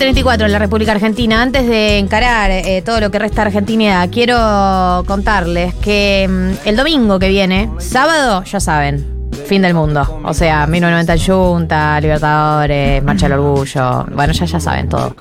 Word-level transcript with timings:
34 0.00 0.46
en 0.46 0.52
la 0.52 0.58
República 0.58 0.92
Argentina. 0.92 1.42
Antes 1.42 1.66
de 1.66 1.98
encarar 1.98 2.50
eh, 2.50 2.82
todo 2.82 3.00
lo 3.02 3.10
que 3.10 3.18
resta 3.18 3.42
Argentina, 3.42 4.08
quiero 4.10 5.04
contarles 5.06 5.74
que 5.74 6.26
mm, 6.26 6.66
el 6.66 6.74
domingo 6.74 7.18
que 7.18 7.28
viene, 7.28 7.70
sábado, 7.76 8.42
ya 8.44 8.60
saben, 8.60 9.28
fin 9.44 9.60
del 9.60 9.74
mundo. 9.74 10.22
O 10.24 10.32
sea, 10.32 10.66
1990 10.66 11.12
en 11.12 11.20
Junta, 11.20 12.00
Libertadores, 12.00 13.02
Marcha 13.02 13.28
del 13.28 13.40
Orgullo. 13.40 14.06
Bueno, 14.14 14.32
ya, 14.32 14.46
ya 14.46 14.58
saben 14.58 14.88
todo. 14.88 15.14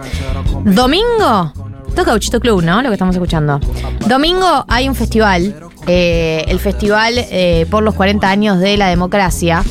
Domingo, 0.63 1.51
toca 1.93 2.11
Gauchito 2.11 2.39
Club, 2.39 2.63
¿no? 2.63 2.81
Lo 2.81 2.87
que 2.87 2.93
estamos 2.93 3.13
escuchando. 3.13 3.59
Domingo 4.07 4.63
hay 4.69 4.87
un 4.87 4.95
festival, 4.95 5.55
eh, 5.87 6.45
el 6.47 6.57
Festival 6.57 7.15
eh, 7.17 7.65
por 7.69 7.83
los 7.83 7.95
40 7.95 8.29
años 8.29 8.59
de 8.61 8.77
la 8.77 8.87
democracia, 8.87 9.61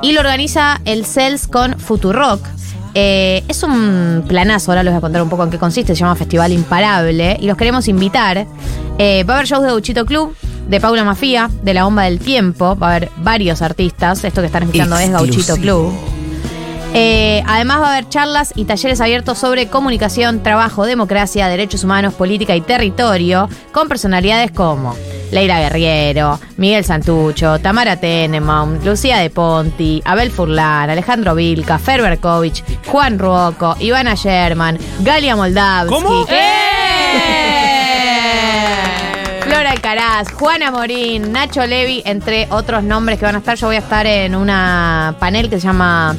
y 0.00 0.12
lo 0.12 0.20
organiza 0.20 0.80
el 0.86 1.04
CELS 1.04 1.48
con 1.48 1.78
Futurock. 1.78 2.54
Eh, 2.94 3.42
es 3.48 3.62
un 3.64 4.24
planazo, 4.28 4.70
ahora 4.70 4.84
les 4.84 4.92
voy 4.92 4.98
a 4.98 5.00
contar 5.00 5.22
un 5.22 5.28
poco 5.28 5.42
en 5.42 5.50
qué 5.50 5.58
consiste, 5.58 5.94
se 5.94 6.00
llama 6.00 6.14
Festival 6.14 6.52
Imparable 6.52 7.36
y 7.40 7.46
los 7.46 7.56
queremos 7.56 7.88
invitar. 7.88 8.46
Eh, 8.98 9.24
va 9.24 9.34
a 9.34 9.36
haber 9.38 9.48
shows 9.48 9.62
de 9.62 9.68
Gauchito 9.68 10.06
Club, 10.06 10.36
de 10.68 10.80
Paula 10.80 11.02
Mafía, 11.02 11.50
de 11.62 11.74
La 11.74 11.84
Bomba 11.84 12.04
del 12.04 12.20
Tiempo, 12.20 12.76
va 12.76 12.92
a 12.92 12.96
haber 12.96 13.10
varios 13.18 13.62
artistas, 13.62 14.22
esto 14.22 14.40
que 14.40 14.46
están 14.46 14.62
escuchando 14.62 14.96
es 14.96 15.10
Gauchito 15.10 15.56
Club. 15.56 15.92
Eh, 16.96 17.42
además 17.48 17.80
va 17.80 17.88
a 17.88 17.92
haber 17.94 18.08
charlas 18.08 18.52
y 18.54 18.66
talleres 18.66 19.00
abiertos 19.00 19.38
sobre 19.38 19.66
comunicación, 19.66 20.44
trabajo, 20.44 20.86
democracia, 20.86 21.48
derechos 21.48 21.82
humanos, 21.82 22.14
política 22.14 22.54
y 22.54 22.60
territorio, 22.60 23.48
con 23.72 23.88
personalidades 23.88 24.52
como 24.52 24.94
Leira 25.34 25.58
Guerriero, 25.58 26.38
Miguel 26.58 26.84
Santucho, 26.84 27.58
Tamara 27.58 27.96
Tenemon, 27.96 28.78
Lucía 28.84 29.18
de 29.18 29.30
Ponti, 29.30 30.00
Abel 30.04 30.30
Furlan, 30.30 30.88
Alejandro 30.90 31.34
Vilca, 31.34 31.80
Ferberkovich, 31.80 32.62
Juan 32.86 33.18
Ruoco, 33.18 33.74
Ivana 33.80 34.14
Sherman, 34.14 34.78
Galia 35.00 35.34
Moldavsky. 35.34 35.92
¿Cómo? 35.92 36.24
¡Eh! 36.28 36.54
Flora 39.40 39.72
Alcaraz, 39.72 40.30
Juana 40.30 40.70
Morín, 40.70 41.32
Nacho 41.32 41.66
Levi, 41.66 42.04
entre 42.06 42.46
otros 42.50 42.84
nombres 42.84 43.18
que 43.18 43.24
van 43.24 43.34
a 43.34 43.38
estar. 43.38 43.56
Yo 43.58 43.66
voy 43.66 43.76
a 43.76 43.80
estar 43.80 44.06
en 44.06 44.36
una 44.36 45.16
panel 45.18 45.50
que 45.50 45.58
se 45.58 45.66
llama 45.66 46.14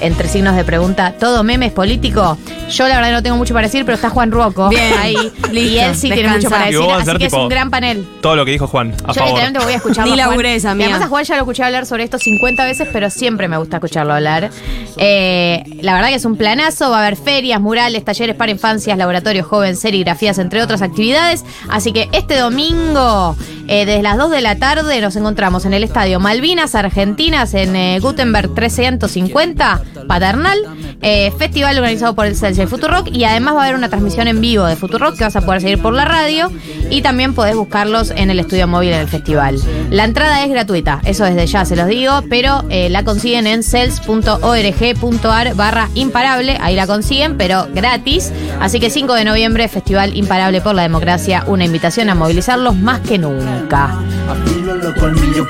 entre 0.00 0.28
signos 0.28 0.54
de 0.56 0.64
pregunta, 0.64 1.14
¿todo 1.18 1.42
meme 1.42 1.66
es 1.66 1.72
político? 1.72 2.36
Yo 2.70 2.88
la 2.88 2.96
verdad 2.96 3.12
no 3.12 3.22
tengo 3.22 3.36
mucho 3.36 3.54
para 3.54 3.66
decir, 3.68 3.84
pero 3.84 3.94
está 3.94 4.10
Juan 4.10 4.30
Ruoco 4.30 4.68
Bien, 4.68 4.92
ahí. 5.00 5.16
y 5.52 5.78
él 5.78 5.94
sí 5.94 6.10
tiene 6.10 6.28
mucho 6.30 6.50
para 6.50 6.64
Y 6.64 6.72
decir, 6.72 6.78
vos 6.80 6.88
vas 6.88 6.96
a 6.98 7.00
así 7.02 7.10
ser 7.10 7.18
que 7.18 7.26
es 7.26 7.32
tipo- 7.32 7.42
un 7.42 7.48
gran 7.48 7.70
panel. 7.70 8.06
Todo 8.20 8.36
lo 8.36 8.44
que 8.44 8.50
dijo 8.50 8.66
Juan, 8.66 8.92
a 9.04 9.08
Yo 9.08 9.14
favor. 9.14 9.28
literalmente 9.28 9.64
voy 9.64 9.72
a 9.72 9.76
escucharlo. 9.76 10.14
Ni 10.14 10.20
a 10.20 10.24
Juan. 10.24 10.30
laburé 10.36 10.54
esa, 10.56 10.72
Y 10.72 10.74
mía. 10.76 10.86
Además 10.86 11.02
a 11.02 11.08
Juan 11.08 11.24
ya 11.24 11.34
lo 11.36 11.42
escuché 11.42 11.62
hablar 11.64 11.86
sobre 11.86 12.04
esto 12.04 12.18
50 12.18 12.64
veces, 12.64 12.88
pero 12.92 13.08
siempre 13.10 13.48
me 13.48 13.56
gusta 13.56 13.76
escucharlo 13.76 14.12
hablar. 14.14 14.50
Eh, 14.96 15.62
la 15.82 15.94
verdad 15.94 16.08
que 16.08 16.14
es 16.16 16.24
un 16.24 16.36
planazo, 16.36 16.90
va 16.90 16.96
a 16.98 17.06
haber 17.06 17.16
ferias, 17.16 17.60
murales, 17.60 18.04
talleres 18.04 18.34
para 18.36 18.50
infancias, 18.50 18.96
laboratorios 18.98 19.46
joven, 19.46 19.76
serigrafías, 19.76 20.38
entre 20.38 20.62
otras 20.62 20.82
actividades. 20.82 21.44
Así 21.68 21.92
que 21.92 22.08
este 22.12 22.36
domingo, 22.38 23.36
eh, 23.68 23.84
desde 23.86 24.02
las 24.02 24.16
2 24.16 24.30
de 24.30 24.40
la 24.40 24.56
tarde, 24.56 25.00
nos 25.00 25.16
encontramos 25.16 25.64
en 25.64 25.72
el 25.74 25.84
estadio 25.84 26.20
Malvinas 26.20 26.74
Argentinas, 26.74 27.54
en 27.54 27.74
eh, 27.76 27.98
Gutenberg 28.00 28.54
350, 28.54 29.82
Paternal. 30.06 30.58
eh, 31.02 31.32
festival 31.38 31.76
organizado 31.76 32.14
por 32.14 32.26
el 32.26 32.36
Celsius 32.36 32.70
Futurock. 32.70 33.08
Y 33.12 33.24
además 33.24 33.54
va 33.54 33.60
a 33.60 33.64
haber 33.64 33.76
una 33.76 33.88
transmisión 33.88 34.28
en 34.28 34.40
vivo 34.40 34.64
de 34.64 34.76
Futurock 34.76 35.16
que 35.16 35.24
vas 35.24 35.36
a 35.36 35.40
poder 35.42 35.60
seguir 35.60 35.80
por 35.82 35.92
la 35.94 36.04
radio. 36.04 36.50
Y 36.90 37.02
también 37.02 37.34
podés 37.34 37.56
buscarlos 37.56 38.10
en 38.10 38.30
el 38.30 38.38
estudio 38.40 38.66
móvil 38.66 38.90
en 38.92 39.00
el 39.00 39.08
festival. 39.08 39.58
La 39.90 40.04
entrada 40.04 40.42
es 40.44 40.50
gratuita, 40.50 41.00
eso 41.04 41.24
desde 41.24 41.46
ya 41.46 41.64
se 41.64 41.76
los 41.76 41.88
digo, 41.88 42.22
pero 42.30 42.64
eh, 42.70 42.88
la 42.90 43.04
consiguen 43.04 43.46
en 43.46 43.62
cels.org.ar 43.62 45.54
barra 45.54 45.88
imparable. 45.94 46.58
Ahí 46.60 46.76
la 46.76 46.86
consiguen, 46.86 47.36
pero 47.36 47.66
gratis. 47.74 48.32
Así 48.60 48.80
que 48.80 48.90
5 48.90 49.14
de 49.14 49.24
noviembre, 49.24 49.68
Festival 49.68 50.16
Imparable 50.16 50.60
por 50.60 50.74
la 50.74 50.82
Democracia. 50.82 51.44
Una 51.46 51.64
invitación 51.64 52.08
a 52.10 52.14
movilizarlos 52.14 52.76
más 52.76 53.00
que 53.00 53.18
nunca. 53.18 53.55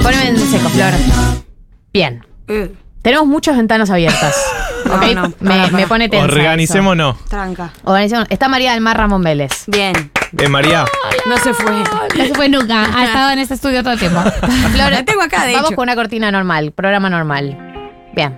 Poneme 0.03 0.29
en 0.29 0.39
seco, 0.39 0.69
Flor. 0.71 0.93
Bien. 1.93 2.25
Eh, 2.49 2.73
Tenemos 3.03 3.27
muchas 3.27 3.57
ventanas 3.57 3.91
abiertas. 3.91 4.35
No, 4.85 4.95
¿ok? 4.97 5.03
no, 5.15 5.23
me, 5.41 5.49
para, 5.51 5.69
me 5.71 5.87
pone 5.87 6.09
tensa. 6.09 6.27
eso. 6.27 6.35
Organicémonos. 6.37 7.25
tranca. 7.27 7.73
Organicémonos. 7.85 8.31
Está 8.31 8.49
María 8.49 8.73
del 8.73 8.81
Mar 8.81 8.97
Ramón 8.97 9.23
Vélez. 9.23 9.65
Bien. 9.67 10.11
Eh, 10.39 10.49
María, 10.49 10.85
No 11.27 11.39
se 11.39 11.55
fue. 11.55 11.73
No 11.73 12.25
se 12.27 12.35
fue 12.35 12.49
nunca. 12.49 12.85
Ha 12.97 13.05
estado 13.07 13.31
en 13.31 13.39
este 13.39 13.55
estudio 13.55 13.83
todo 13.83 13.93
el 13.95 13.99
tiempo. 13.99 14.21
Flor, 14.21 14.91
La 14.93 15.05
tengo 15.05 15.23
acá, 15.23 15.45
de 15.45 15.53
Vamos 15.55 15.71
hecho. 15.71 15.77
con 15.77 15.85
una 15.85 15.95
cortina 15.95 16.31
normal, 16.31 16.73
programa 16.73 17.09
normal. 17.11 17.57
Bien. 18.15 18.37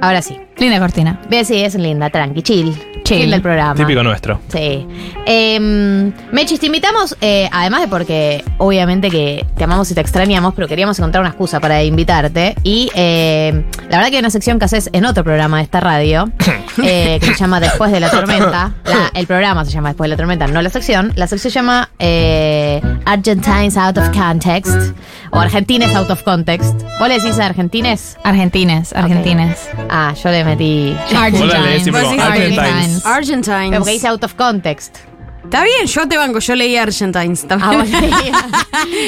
Ahora 0.00 0.22
sí. 0.22 0.38
Linda 0.56 0.78
cortina. 0.78 1.20
Bien, 1.28 1.44
sí, 1.44 1.56
es 1.62 1.74
linda, 1.74 2.10
tranqui, 2.10 2.42
chill. 2.42 2.74
Chill. 3.04 3.18
Chill 3.18 3.30
del 3.30 3.42
programa. 3.42 3.74
típico 3.74 4.02
nuestro. 4.02 4.40
Sí. 4.48 4.86
Eh, 5.26 6.12
Mechis, 6.32 6.58
te 6.58 6.66
invitamos, 6.66 7.16
eh, 7.20 7.50
además 7.52 7.82
de 7.82 7.88
porque 7.88 8.42
obviamente 8.56 9.10
que 9.10 9.44
te 9.58 9.64
amamos 9.64 9.90
y 9.90 9.94
te 9.94 10.00
extrañamos, 10.00 10.54
pero 10.54 10.66
queríamos 10.68 10.98
encontrar 10.98 11.20
una 11.20 11.28
excusa 11.30 11.60
para 11.60 11.82
invitarte. 11.82 12.54
Y 12.62 12.90
eh, 12.94 13.62
la 13.90 13.96
verdad 13.98 14.08
que 14.08 14.16
hay 14.16 14.20
una 14.20 14.30
sección 14.30 14.58
que 14.58 14.64
haces 14.64 14.88
en 14.94 15.04
otro 15.04 15.22
programa 15.22 15.58
de 15.58 15.64
esta 15.64 15.80
radio, 15.80 16.30
eh, 16.82 17.18
que 17.20 17.26
se 17.26 17.34
llama 17.34 17.60
Después 17.60 17.92
de 17.92 18.00
la 18.00 18.10
Tormenta. 18.10 18.72
La- 18.84 19.10
el 19.12 19.26
programa 19.26 19.64
se 19.66 19.72
llama 19.72 19.90
Después 19.90 20.06
de 20.08 20.10
la 20.10 20.16
Tormenta, 20.16 20.46
no 20.46 20.62
la 20.62 20.70
sección. 20.70 21.12
La 21.16 21.26
sección 21.26 21.50
se 21.52 21.58
llama 21.58 21.90
eh, 21.98 22.80
Argentines 23.04 23.76
Out 23.76 23.98
of 23.98 24.08
Context 24.16 24.94
o 25.30 25.40
Argentines 25.40 25.94
Out 25.94 26.08
of 26.10 26.22
Context. 26.22 26.80
¿Vos 26.98 27.08
le 27.08 27.18
decís 27.20 27.38
Argentines? 27.38 28.16
Argentines, 28.24 28.94
argentines. 28.94 29.68
Ah, 29.90 30.14
yo 30.22 30.30
le 30.30 30.43
metí... 30.44 30.96
Vos 31.32 31.32
decís 31.32 32.20
Argentines. 32.22 33.06
Argentines. 33.06 33.78
Porque 33.78 33.90
dice 33.92 34.08
out 34.08 34.22
of 34.24 34.34
context. 34.34 34.96
Está 35.44 35.62
bien, 35.62 35.86
yo 35.86 36.08
te 36.08 36.16
banco, 36.16 36.38
yo 36.38 36.54
leí 36.54 36.74
Argentines 36.76 37.44
Ah, 37.44 37.48
también. 37.48 37.80
vos 37.80 37.90
leías, 37.90 38.44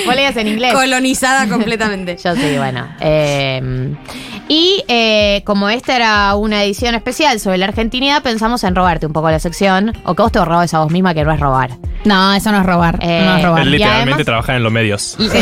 vos 0.04 0.14
leías 0.14 0.36
en 0.36 0.48
inglés. 0.48 0.74
Colonizada 0.74 1.48
completamente. 1.48 2.18
Yo 2.22 2.34
sí, 2.36 2.56
bueno. 2.58 2.86
eh, 3.00 3.94
y 4.48 4.84
eh, 4.86 5.42
como 5.44 5.68
esta 5.70 5.96
era 5.96 6.34
una 6.36 6.62
edición 6.62 6.94
especial 6.94 7.40
sobre 7.40 7.56
la 7.58 7.66
argentinidad, 7.66 8.22
pensamos 8.22 8.62
en 8.64 8.76
robarte 8.76 9.06
un 9.06 9.12
poco 9.14 9.30
la 9.30 9.40
sección. 9.40 9.92
O 10.04 10.14
que 10.14 10.22
vos 10.22 10.30
te 10.30 10.44
robes 10.44 10.72
a 10.74 10.80
vos 10.80 10.92
misma, 10.92 11.14
que 11.14 11.24
no 11.24 11.32
es 11.32 11.40
robar. 11.40 11.70
No, 12.04 12.32
eso 12.34 12.52
no 12.52 12.60
es 12.60 12.66
robar. 12.66 12.98
Eh, 13.02 13.22
no 13.24 13.36
es 13.38 13.42
robar. 13.44 13.66
Literalmente 13.66 14.10
además- 14.12 14.24
trabajar 14.26 14.56
en 14.56 14.62
los 14.62 14.72
medios. 14.72 15.16
Es, 15.18 15.32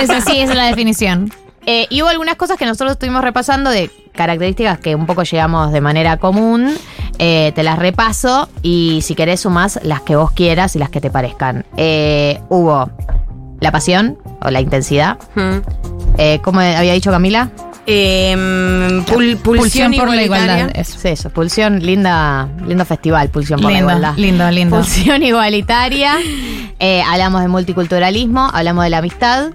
es 0.00 0.10
así, 0.10 0.38
esa 0.38 0.52
es 0.52 0.56
la 0.56 0.66
definición. 0.66 1.30
Eh, 1.66 1.86
y 1.90 2.00
hubo 2.00 2.08
algunas 2.08 2.36
cosas 2.36 2.56
que 2.56 2.64
nosotros 2.64 2.92
estuvimos 2.92 3.22
repasando 3.22 3.70
de 3.70 3.90
características 4.16 4.78
que 4.78 4.94
un 4.94 5.06
poco 5.06 5.22
llegamos 5.22 5.72
de 5.72 5.80
manera 5.80 6.16
común. 6.16 6.74
Eh, 7.18 7.52
te 7.54 7.62
las 7.62 7.78
repaso 7.78 8.48
y 8.62 9.00
si 9.02 9.14
querés 9.14 9.40
sumás 9.40 9.78
las 9.82 10.00
que 10.02 10.16
vos 10.16 10.32
quieras 10.32 10.74
y 10.76 10.78
las 10.78 10.90
que 10.90 11.00
te 11.00 11.10
parezcan. 11.10 11.64
Eh, 11.76 12.40
hubo 12.48 12.90
la 13.60 13.72
pasión 13.72 14.18
o 14.42 14.50
la 14.50 14.60
intensidad. 14.60 15.16
Hmm. 15.34 15.58
Eh, 16.18 16.40
¿Cómo 16.42 16.60
había 16.60 16.92
dicho 16.92 17.10
Camila? 17.10 17.50
Em, 17.88 19.04
pul- 19.04 19.36
pulsión, 19.36 19.42
Pulsión 19.42 19.94
por 19.94 20.08
la 20.14 20.22
igualdad. 20.24 20.70
Eso. 20.74 20.98
Sí, 20.98 21.08
eso, 21.08 21.30
Pulsión, 21.30 21.78
linda, 21.80 22.48
lindo 22.66 22.84
festival, 22.84 23.28
Pulsión 23.30 23.60
por 23.60 23.70
Lindo, 23.70 23.86
la 23.86 23.96
igualdad. 23.96 24.18
lindo, 24.18 24.50
lindo. 24.50 24.76
Pulsión 24.76 25.22
igualitaria. 25.22 26.16
Eh, 26.78 27.00
hablamos 27.08 27.40
de 27.40 27.48
multiculturalismo, 27.48 28.50
hablamos 28.52 28.84
de 28.84 28.90
la 28.90 28.98
amistad. 28.98 29.46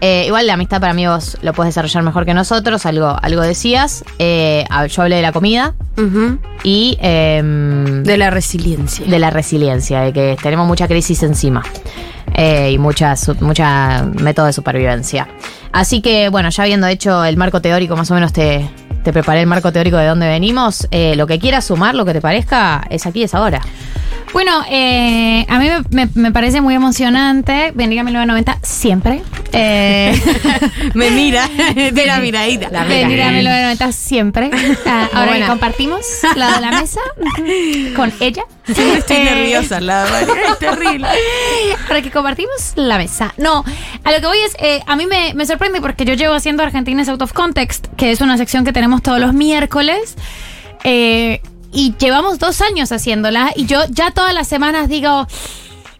Eh, 0.00 0.24
igual 0.26 0.46
la 0.46 0.54
amistad 0.54 0.80
para 0.80 0.94
mí 0.94 1.06
vos 1.06 1.36
lo 1.42 1.52
puedes 1.52 1.74
desarrollar 1.74 2.02
mejor 2.04 2.24
que 2.24 2.34
nosotros, 2.34 2.86
algo, 2.86 3.16
algo 3.20 3.42
decías. 3.42 4.04
Eh, 4.18 4.64
yo 4.90 5.02
hablé 5.02 5.16
de 5.16 5.22
la 5.22 5.32
comida 5.32 5.74
y 6.62 6.96
em, 7.00 8.02
De 8.04 8.16
la 8.16 8.30
resiliencia. 8.30 9.04
de 9.06 9.18
la 9.18 9.30
resiliencia, 9.30 10.00
de 10.02 10.12
que 10.12 10.36
tenemos 10.42 10.66
mucha 10.68 10.86
crisis 10.86 11.22
encima 11.24 11.62
eh, 12.34 12.70
y 12.72 12.78
mucha, 12.78 13.16
su- 13.16 13.34
mucha 13.40 14.04
método 14.20 14.46
de 14.46 14.52
supervivencia. 14.52 15.26
Así 15.72 16.00
que, 16.00 16.28
bueno, 16.28 16.50
ya 16.50 16.62
habiendo 16.62 16.86
hecho 16.86 17.24
el 17.24 17.36
marco 17.36 17.60
teórico, 17.60 17.96
más 17.96 18.10
o 18.10 18.14
menos 18.14 18.32
te, 18.32 18.68
te 19.02 19.12
preparé 19.12 19.40
el 19.40 19.46
marco 19.46 19.72
teórico 19.72 19.96
de 19.96 20.06
dónde 20.06 20.28
venimos. 20.28 20.86
Eh, 20.92 21.14
lo 21.16 21.26
que 21.26 21.38
quieras 21.38 21.64
sumar, 21.66 21.94
lo 21.94 22.04
que 22.04 22.12
te 22.12 22.20
parezca, 22.20 22.84
es 22.90 23.04
aquí, 23.06 23.22
es 23.24 23.34
ahora. 23.34 23.60
Bueno, 24.32 24.62
eh, 24.70 25.44
a 25.48 25.58
mí 25.58 25.68
me, 25.90 26.04
me- 26.04 26.10
me 26.14 26.32
parece 26.32 26.60
muy 26.60 26.74
emocionante 26.74 27.72
venir 27.74 27.98
a 28.00 28.04
1990 28.04 28.58
siempre. 28.62 29.22
Eh, 29.52 30.20
Me 30.94 31.10
mira, 31.10 31.48
tira 31.94 32.18
miradita. 32.20 32.68
La 32.70 32.84
mira. 32.84 33.08
venir 33.08 33.22
a 33.22 33.30
1990 33.30 33.92
siempre. 33.92 34.50
Ah, 34.86 35.08
ahora 35.14 35.38
que 35.38 35.46
compartimos 35.46 36.04
la 36.36 36.54
de 36.56 36.60
la 36.60 36.70
mesa 36.72 37.00
con 37.96 38.12
ella. 38.20 38.42
Estoy 38.66 39.16
Eh, 39.16 39.24
nerviosa, 39.24 39.80
la 39.80 40.04
verdad. 40.04 40.28
Es 40.52 40.58
terrible. 40.58 41.08
Ahora 41.88 42.02
que 42.02 42.10
compartimos 42.10 42.72
la 42.76 42.98
mesa. 42.98 43.32
No, 43.38 43.64
a 44.04 44.12
lo 44.12 44.20
que 44.20 44.26
voy 44.26 44.38
es, 44.40 44.54
eh, 44.60 44.82
a 44.86 44.94
mí 44.96 45.06
me, 45.06 45.32
me 45.34 45.46
sorprende 45.46 45.80
porque 45.80 46.04
yo 46.04 46.12
llevo 46.14 46.34
haciendo 46.34 46.62
Argentinas 46.62 47.08
Out 47.08 47.22
of 47.22 47.32
Context, 47.32 47.86
que 47.96 48.10
es 48.10 48.20
una 48.20 48.36
sección 48.36 48.64
que 48.64 48.72
tenemos 48.72 49.02
todos 49.02 49.18
los 49.18 49.32
miércoles. 49.32 50.16
eh, 50.84 51.40
y 51.72 51.94
llevamos 51.98 52.38
dos 52.38 52.60
años 52.60 52.90
haciéndola 52.92 53.52
y 53.56 53.66
yo 53.66 53.80
ya 53.90 54.10
todas 54.10 54.32
las 54.34 54.48
semanas 54.48 54.88
digo, 54.88 55.26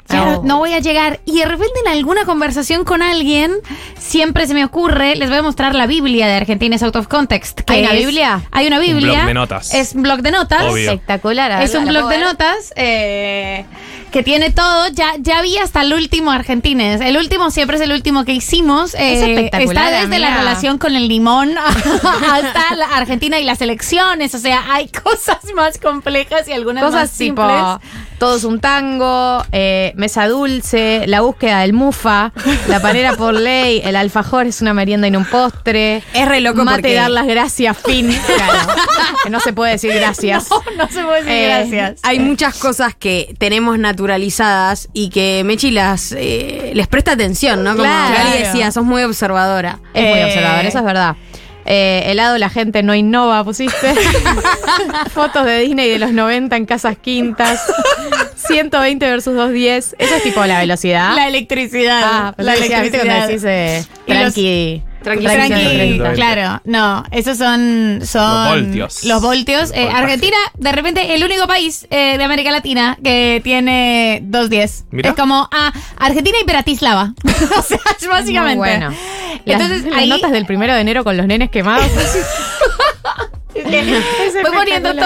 ya 0.09 0.39
Oh. 0.39 0.43
no 0.43 0.57
voy 0.59 0.73
a 0.73 0.79
llegar. 0.79 1.21
Y 1.27 1.39
de 1.41 1.45
repente 1.45 1.75
en 1.85 1.93
alguna 1.93 2.25
conversación 2.25 2.85
con 2.85 3.03
alguien, 3.03 3.53
siempre 3.99 4.47
se 4.47 4.55
me 4.55 4.65
ocurre, 4.65 5.17
les 5.17 5.29
voy 5.29 5.39
a 5.39 5.43
mostrar 5.43 5.75
la 5.75 5.87
Biblia 5.87 6.27
de 6.27 6.33
Argentina 6.37 6.77
Out 6.81 6.97
of 6.97 7.09
Context. 7.09 7.61
que 7.61 7.73
¿Hay 7.75 7.83
una 7.83 7.93
es- 7.93 7.99
Biblia? 8.07 8.43
Hay 8.51 8.67
una 8.67 8.79
Biblia. 8.79 9.13
blog 9.13 9.27
de 9.27 9.35
notas. 9.35 9.75
Es 9.75 9.95
un 9.95 10.03
blog 10.05 10.23
de 10.23 10.31
notas. 10.31 10.63
Obvio. 10.65 10.93
Espectacular. 10.93 11.63
Es 11.63 11.75
un 11.75 11.85
¿La 11.85 11.91
blog 11.91 12.09
de 12.09 12.19
notas 12.21 12.73
eh, 12.77 13.67
que 14.11 14.23
tiene 14.23 14.51
todo. 14.51 14.89
Ya, 14.89 15.15
ya 15.19 15.43
vi 15.43 15.57
hasta 15.59 15.83
el 15.83 15.93
último 15.93 16.31
Argentines. 16.31 17.01
El 17.01 17.17
último 17.17 17.51
siempre 17.51 17.77
es 17.77 17.83
el 17.83 17.93
último 17.93 18.25
que 18.25 18.33
hicimos. 18.33 18.95
Es 18.95 19.01
Eh, 19.01 19.35
espectacular, 19.35 19.93
Está 19.93 20.01
desde 20.03 20.19
la 20.19 20.37
relación 20.37 20.79
con 20.79 20.95
el 20.97 21.09
limón 21.09 21.57
hasta 21.59 22.75
la 22.77 22.87
Argentina 22.97 23.39
y 23.39 23.45
las 23.45 23.61
elecciones. 23.61 24.35
O 24.35 24.39
sea, 24.39 24.65
hay 24.73 24.89
cosas 25.05 25.39
más 25.55 25.79
complejas 25.79 26.49
y 26.49 26.53
algunas 26.53 26.85
Cosas 26.85 27.11
más 27.11 27.19
tipo 27.19 27.43
simples. 27.49 27.91
Todo 28.19 28.37
es 28.37 28.43
un 28.45 28.59
tango, 28.59 29.45
eh, 29.53 29.93
Mesa 29.95 30.27
Dulce, 30.27 31.05
La 31.07 31.21
búsqueda 31.21 31.61
del 31.61 31.73
Mufa, 31.73 32.33
La 32.67 32.81
panera 32.81 33.13
por 33.13 33.33
ley, 33.33 33.81
El 33.85 33.95
alfajor 33.95 34.47
es 34.49 34.61
una 34.61 34.75
merienda 34.75 35.07
y 35.07 35.13
no 35.13 35.19
un 35.21 35.25
postre. 35.25 36.03
Es 36.13 36.27
re 36.29 36.41
loco 36.41 36.65
Mate 36.65 36.79
porque- 36.83 36.95
dar 36.95 37.11
las 37.11 37.27
gracias, 37.27 37.77
fin. 37.79 38.09
Claro. 38.27 38.73
que 39.23 39.31
no 39.31 39.39
se 39.41 39.53
puede 39.53 39.73
decir 39.73 39.93
gracias. 39.95 40.49
No, 40.79 40.85
no 40.85 40.89
se 40.89 41.03
puede 41.05 41.23
decir 41.23 41.33
Eh, 41.33 41.47
gracias. 41.47 42.01
Hay 42.03 42.19
muchas 42.19 42.57
cosas 42.57 42.95
que 42.95 43.35
tenemos 43.39 43.79
naturalizadas 43.79 44.89
y 44.93 45.11
que 45.11 45.43
Mechi 45.45 45.71
las 45.71 46.13
eh, 46.13 46.73
les 46.75 46.87
presta 46.89 47.13
atención, 47.13 47.63
¿no? 47.63 47.71
Como 47.73 47.83
Claro. 47.85 48.31
Decía, 48.37 48.71
sos 48.73 48.85
muy 48.85 49.03
observadora. 49.05 49.79
Es 49.95 50.03
muy 50.03 50.19
Eh, 50.19 50.25
observador, 50.25 50.65
eso 50.67 50.79
es 50.79 50.85
verdad. 50.85 51.17
Eh, 51.71 52.11
helado 52.11 52.39
la 52.39 52.49
gente 52.49 52.83
no 52.83 52.95
innova, 52.95 53.45
pusiste. 53.45 53.95
Fotos 55.13 55.45
de 55.45 55.61
Disney 55.61 55.91
de 55.91 55.99
los 55.99 56.13
90 56.13 56.57
en 56.57 56.65
casas 56.65 56.97
quintas. 56.97 57.61
120 58.37 59.05
versus 59.07 59.35
210. 59.35 59.97
Eso 59.99 60.15
es 60.15 60.23
tipo 60.23 60.45
la 60.47 60.61
velocidad. 60.61 61.15
La 61.15 61.29
electricidad. 61.29 62.01
ah, 62.05 62.35
la 62.39 62.45
la 62.45 62.53
decía, 62.53 62.81
¿viste 62.81 62.99
cuando 63.01 63.27
decís 63.27 63.45
eh, 63.47 63.85
tranqui. 64.07 64.83
Tranqui, 65.03 65.25
Tranqui, 65.25 65.55
130. 65.55 66.13
claro, 66.15 66.61
no, 66.65 67.05
esos 67.13 67.39
son, 67.39 68.01
son 68.05 68.23
Los 68.35 68.49
voltios. 68.65 69.05
los 69.05 69.23
voltios. 69.23 69.71
Eh. 69.73 69.89
Argentina, 69.95 70.37
de 70.57 70.73
repente, 70.73 71.15
el 71.15 71.23
único 71.23 71.47
país 71.47 71.87
eh, 71.91 72.19
de 72.19 72.25
América 72.25 72.51
Latina 72.51 72.99
que 73.03 73.41
tiene 73.45 74.21
210. 74.25 74.87
Mira. 74.91 75.11
Es 75.11 75.17
como, 75.17 75.49
ah, 75.53 75.73
Argentina 75.99 76.37
y 76.43 76.45
Bratislava. 76.47 77.15
o 77.59 77.63
sea, 77.63 77.79
básicamente. 78.11 78.57
Muy 78.57 78.69
bueno. 78.69 78.91
Entonces, 79.45 79.85
las, 79.85 80.07
notas 80.07 80.33
del 80.33 80.47
primero 80.47 80.75
de 80.75 80.81
enero 80.81 81.05
con 81.05 81.17
los 81.17 81.27
nenes 81.27 81.51
quemados. 81.51 81.87
Fue 84.43 84.53
poniendo 84.53 84.95
todo. 84.95 85.01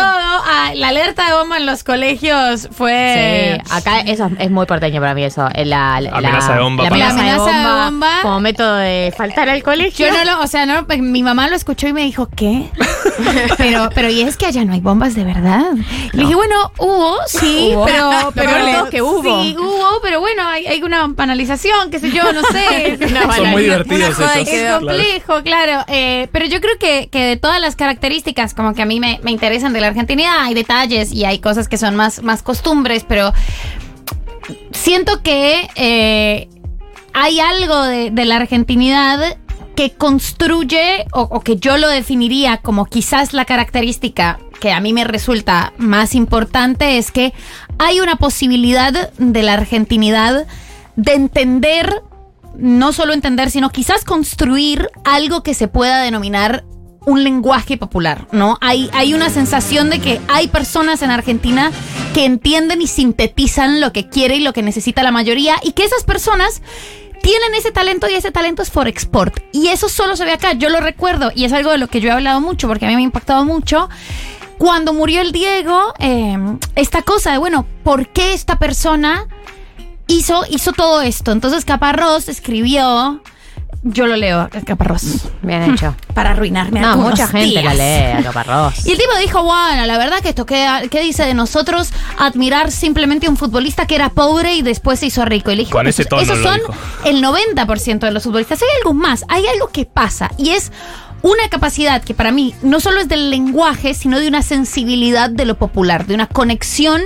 la 0.74 0.88
alerta 0.88 1.26
de 1.28 1.34
bomba 1.34 1.56
en 1.56 1.66
los 1.66 1.84
colegios 1.84 2.68
fue. 2.72 3.58
Sí, 3.62 3.72
acá 3.72 4.00
eso 4.00 4.30
es 4.38 4.50
muy 4.50 4.66
porteño 4.66 5.00
para 5.00 5.14
mí 5.14 5.24
eso. 5.24 5.48
eh, 5.54 5.64
La, 5.64 6.00
la- 6.00 6.10
Amenaza 6.10 6.54
de 6.54 6.60
bomba 6.60 6.84
La 6.84 6.90
para- 6.90 7.08
amenaza, 7.10 7.22
La 7.24 7.32
amenaza 7.34 7.50
de, 7.50 7.56
de 7.58 7.62
bomba, 7.64 7.84
bomba. 7.90 8.18
Como 8.22 8.40
método 8.40 8.76
de 8.76 9.12
faltar 9.16 9.48
al 9.48 9.62
colegio. 9.62 10.06
Yo 10.06 10.12
no 10.12 10.24
lo, 10.24 10.40
o 10.42 10.46
sea, 10.46 10.66
no, 10.66 10.86
pues, 10.86 10.98
mi 11.00 11.22
mamá 11.22 11.48
lo 11.48 11.56
escuchó 11.56 11.88
y 11.88 11.92
me 11.92 12.02
dijo, 12.02 12.28
¿qué? 12.34 12.68
pero, 13.58 13.88
pero, 13.94 14.08
¿y 14.08 14.22
es 14.22 14.36
que 14.36 14.46
allá 14.46 14.64
no 14.64 14.72
hay 14.72 14.80
bombas 14.80 15.14
de 15.14 15.24
verdad? 15.24 15.72
Le 16.12 16.22
dije, 16.22 16.34
bueno, 16.34 16.72
hubo, 16.78 17.16
sí, 17.26 17.72
Hubo. 17.74 17.84
pero, 17.84 18.10
pero 18.34 18.88
que 18.90 19.02
hubo. 19.02 19.42
Sí, 19.42 19.56
hubo, 19.58 20.00
pero 20.02 20.20
bueno, 20.20 20.46
hay, 20.46 20.66
hay 20.66 20.82
una 20.82 21.06
banalización, 21.08 21.90
qué 21.90 21.98
sé 21.98 22.10
yo, 22.10 22.32
no 22.32 22.42
sé. 22.50 22.98
Son 23.36 23.48
muy 23.50 23.62
divertidos 23.64 24.10
esos. 24.18 24.36
Es 24.36 24.72
complejo, 24.72 25.42
claro. 25.42 25.84
eh, 25.88 26.28
pero 26.32 26.46
yo 26.46 26.60
creo 26.60 26.78
que, 26.78 27.08
que 27.10 27.24
de 27.24 27.36
todas 27.36 27.60
las 27.60 27.76
características 27.76 28.51
como 28.54 28.74
que 28.74 28.82
a 28.82 28.86
mí 28.86 29.00
me, 29.00 29.20
interesan 29.26 29.72
de 29.72 29.80
la 29.80 29.88
argentinidad, 29.88 30.40
hay 30.40 30.54
detalles 30.54 31.12
y 31.12 31.24
hay 31.24 31.38
cosas 31.38 31.68
que 31.68 31.78
son 31.78 31.96
más, 31.96 32.22
más 32.22 32.42
costumbres, 32.42 33.04
pero 33.06 33.32
siento 34.72 35.22
que 35.22 35.68
eh, 35.76 36.48
hay 37.12 37.40
algo 37.40 37.82
de, 37.82 38.10
la 38.24 38.36
argentinidad 38.36 39.36
que 39.76 39.90
construye 39.90 41.06
o 41.12 41.40
que 41.40 41.56
yo 41.56 41.78
lo 41.78 41.88
definiría 41.88 42.58
como 42.58 42.84
quizás 42.84 43.32
la 43.32 43.46
característica 43.46 44.38
que 44.62 44.70
a 44.70 44.80
mí 44.80 44.92
me 44.92 45.02
resulta 45.02 45.72
más 45.76 46.14
importante 46.14 46.96
es 46.96 47.10
que 47.10 47.34
hay 47.78 47.98
una 48.00 48.14
posibilidad 48.14 49.10
de 49.18 49.42
la 49.42 49.54
argentinidad 49.54 50.46
de 50.94 51.14
entender, 51.14 52.04
no 52.56 52.92
solo 52.92 53.12
entender, 53.12 53.50
sino 53.50 53.70
quizás 53.70 54.04
construir 54.04 54.88
algo 55.04 55.42
que 55.42 55.54
se 55.54 55.66
pueda 55.66 56.00
denominar 56.00 56.64
un 57.06 57.24
lenguaje 57.24 57.76
popular, 57.76 58.26
¿no? 58.32 58.58
Hay, 58.60 58.90
hay 58.92 59.14
una 59.14 59.30
sensación 59.30 59.90
de 59.90 60.00
que 60.00 60.20
hay 60.28 60.48
personas 60.48 61.02
en 61.02 61.10
Argentina 61.10 61.70
que 62.14 62.24
entienden 62.24 62.82
y 62.82 62.86
sintetizan 62.86 63.80
lo 63.80 63.92
que 63.92 64.08
quiere 64.08 64.36
y 64.36 64.40
lo 64.40 64.52
que 64.52 64.62
necesita 64.62 65.02
la 65.02 65.10
mayoría 65.10 65.56
y 65.62 65.72
que 65.72 65.84
esas 65.84 66.04
personas 66.04 66.62
tienen 67.22 67.54
ese 67.54 67.70
talento 67.70 68.08
y 68.08 68.14
ese 68.14 68.32
talento 68.32 68.62
es 68.62 68.70
for 68.70 68.88
export. 68.88 69.40
Y 69.52 69.68
eso 69.68 69.88
solo 69.88 70.16
se 70.16 70.24
ve 70.24 70.32
acá, 70.32 70.52
yo 70.52 70.68
lo 70.68 70.80
recuerdo 70.80 71.30
y 71.34 71.44
es 71.44 71.52
algo 71.52 71.70
de 71.70 71.78
lo 71.78 71.88
que 71.88 72.00
yo 72.00 72.08
he 72.08 72.12
hablado 72.12 72.40
mucho 72.40 72.68
porque 72.68 72.84
a 72.84 72.88
mí 72.88 72.94
me 72.94 73.02
ha 73.02 73.04
impactado 73.04 73.44
mucho. 73.44 73.88
Cuando 74.58 74.92
murió 74.92 75.22
el 75.22 75.32
Diego, 75.32 75.94
eh, 75.98 76.36
esta 76.76 77.02
cosa 77.02 77.32
de, 77.32 77.38
bueno, 77.38 77.66
¿por 77.82 78.08
qué 78.08 78.32
esta 78.32 78.58
persona 78.58 79.26
hizo, 80.06 80.44
hizo 80.50 80.72
todo 80.72 81.02
esto? 81.02 81.32
Entonces 81.32 81.64
Caparrós 81.64 82.28
escribió, 82.28 83.22
yo 83.84 84.06
lo 84.06 84.16
leo, 84.16 84.48
Caparrós, 84.64 85.28
Bien 85.42 85.62
hecho. 85.74 85.94
para 86.14 86.30
arruinarme 86.30 86.80
No, 86.80 86.90
algunos 86.90 87.10
mucha 87.10 87.26
gente 87.26 87.48
días. 87.60 87.64
la 87.64 87.74
lee, 87.74 88.18
a 88.18 88.22
Caparrós. 88.22 88.86
Y 88.86 88.92
el 88.92 88.98
tipo 88.98 89.10
dijo, 89.20 89.42
bueno, 89.42 89.86
la 89.86 89.98
verdad 89.98 90.20
que 90.20 90.28
esto 90.30 90.46
¿qué 90.46 91.00
dice 91.02 91.24
de 91.24 91.34
nosotros 91.34 91.90
admirar 92.18 92.70
simplemente 92.70 93.26
a 93.26 93.30
un 93.30 93.36
futbolista 93.36 93.86
que 93.86 93.94
era 93.96 94.10
pobre 94.10 94.54
y 94.54 94.62
después 94.62 95.00
se 95.00 95.06
hizo 95.06 95.24
rico. 95.24 95.50
Y 95.50 95.56
le 95.56 95.60
dije, 95.62 95.72
Con 95.72 95.86
ese 95.88 96.04
tono 96.04 96.22
esos 96.22 96.38
lo 96.38 96.44
son 96.44 96.58
dijo. 96.58 96.74
el 97.04 97.22
90% 97.22 97.98
de 98.00 98.10
los 98.12 98.22
futbolistas. 98.22 98.62
Hay 98.62 98.68
algo 98.78 98.94
más, 98.94 99.24
hay 99.28 99.46
algo 99.46 99.68
que 99.68 99.84
pasa 99.84 100.30
y 100.38 100.50
es 100.50 100.70
una 101.22 101.48
capacidad 101.50 102.02
que 102.02 102.14
para 102.14 102.30
mí 102.32 102.54
no 102.62 102.80
solo 102.80 103.00
es 103.00 103.08
del 103.08 103.30
lenguaje, 103.30 103.94
sino 103.94 104.18
de 104.20 104.28
una 104.28 104.42
sensibilidad 104.42 105.30
de 105.30 105.44
lo 105.44 105.56
popular, 105.56 106.06
de 106.06 106.14
una 106.14 106.26
conexión. 106.26 107.00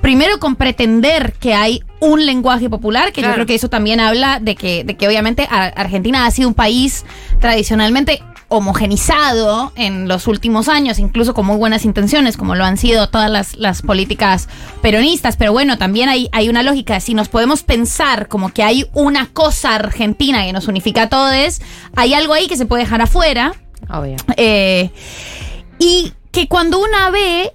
Primero 0.00 0.38
con 0.38 0.56
pretender 0.56 1.32
que 1.34 1.54
hay 1.54 1.82
un 2.00 2.24
lenguaje 2.24 2.70
popular, 2.70 3.12
que 3.12 3.20
yo 3.22 3.32
creo 3.34 3.46
que 3.46 3.54
eso 3.56 3.68
también 3.68 3.98
habla 4.00 4.38
de 4.40 4.54
que, 4.54 4.84
de 4.84 4.96
que 4.96 5.06
obviamente 5.08 5.46
Ar- 5.50 5.74
Argentina 5.76 6.24
ha 6.26 6.30
sido 6.30 6.48
un 6.48 6.54
país 6.54 7.04
tradicionalmente 7.40 8.22
homogenizado 8.82 9.72
en 9.76 10.08
los 10.08 10.26
últimos 10.26 10.68
años, 10.68 10.98
incluso 10.98 11.34
con 11.34 11.44
muy 11.46 11.56
buenas 11.56 11.84
intenciones, 11.84 12.36
como 12.36 12.54
lo 12.54 12.64
han 12.64 12.76
sido 12.78 13.08
todas 13.08 13.30
las, 13.30 13.56
las 13.56 13.82
políticas 13.82 14.48
peronistas. 14.80 15.36
Pero 15.36 15.52
bueno, 15.52 15.76
también 15.78 16.08
hay, 16.08 16.28
hay 16.32 16.48
una 16.48 16.62
lógica. 16.62 17.00
Si 17.00 17.12
nos 17.14 17.28
podemos 17.28 17.62
pensar 17.64 18.28
como 18.28 18.50
que 18.50 18.62
hay 18.62 18.86
una 18.94 19.26
cosa 19.26 19.74
argentina 19.74 20.44
que 20.44 20.52
nos 20.52 20.68
unifica 20.68 21.02
a 21.02 21.08
todos, 21.08 21.60
hay 21.96 22.14
algo 22.14 22.32
ahí 22.32 22.46
que 22.46 22.56
se 22.56 22.66
puede 22.66 22.84
dejar 22.84 23.02
afuera. 23.02 23.52
Obvio. 23.90 24.16
Eh, 24.36 24.90
y 25.78 26.12
que 26.30 26.46
cuando 26.48 26.78
una 26.78 27.10
ve 27.10 27.52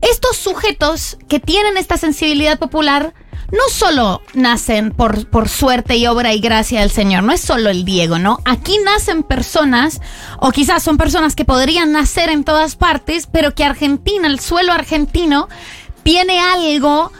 estos 0.00 0.36
sujetos 0.36 1.18
que 1.28 1.40
tienen 1.40 1.76
esta 1.76 1.96
sensibilidad 1.96 2.58
popular, 2.58 3.14
no 3.52 3.68
solo 3.70 4.22
nacen 4.32 4.92
por, 4.92 5.28
por 5.28 5.48
suerte 5.48 5.96
y 5.96 6.06
obra 6.06 6.32
y 6.32 6.40
gracia 6.40 6.80
del 6.80 6.90
Señor, 6.90 7.24
no 7.24 7.32
es 7.32 7.40
solo 7.40 7.68
el 7.68 7.84
Diego, 7.84 8.18
¿no? 8.18 8.38
Aquí 8.44 8.78
nacen 8.84 9.22
personas, 9.22 10.00
o 10.38 10.52
quizás 10.52 10.82
son 10.82 10.96
personas 10.96 11.34
que 11.34 11.44
podrían 11.44 11.92
nacer 11.92 12.30
en 12.30 12.44
todas 12.44 12.76
partes, 12.76 13.26
pero 13.26 13.54
que 13.54 13.64
Argentina, 13.64 14.28
el 14.28 14.40
suelo 14.40 14.72
argentino, 14.72 15.48
tiene 16.02 16.38
algo 16.40 17.12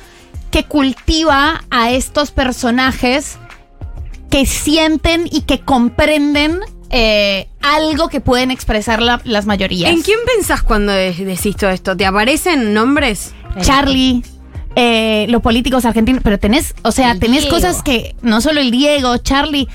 que 0.50 0.64
cultiva 0.64 1.64
a 1.70 1.90
estos 1.90 2.30
personajes 2.30 3.38
que 4.30 4.46
sienten 4.46 5.28
y 5.30 5.42
que 5.42 5.60
comprenden 5.60 6.60
eh, 6.90 7.49
algo 7.62 8.09
que 8.09 8.20
pueden 8.20 8.50
expresar 8.50 9.00
la- 9.02 9.20
las 9.25 9.47
mayorías. 9.47 9.90
¿En 9.90 10.02
quién 10.02 10.18
pensás 10.26 10.62
cuando 10.62 10.92
de- 10.92 11.12
decís 11.12 11.56
todo 11.56 11.70
esto? 11.70 11.97
¿Te 11.97 12.04
aparecen 12.06 12.75
nombres? 12.75 13.32
Charlie, 13.62 14.23
eh, 14.76 15.26
los 15.28 15.42
políticos 15.42 15.85
argentinos, 15.85 16.23
pero 16.23 16.38
tenés, 16.38 16.75
o 16.82 16.92
sea, 16.92 17.12
El 17.12 17.20
tenés 17.20 17.42
Diego. 17.42 17.56
cosas 17.56 17.82
que 17.82 18.14
no 18.23 18.40
solo 18.40 18.61
el 18.61 18.70
Diego, 18.70 19.16
Charlie. 19.18 19.68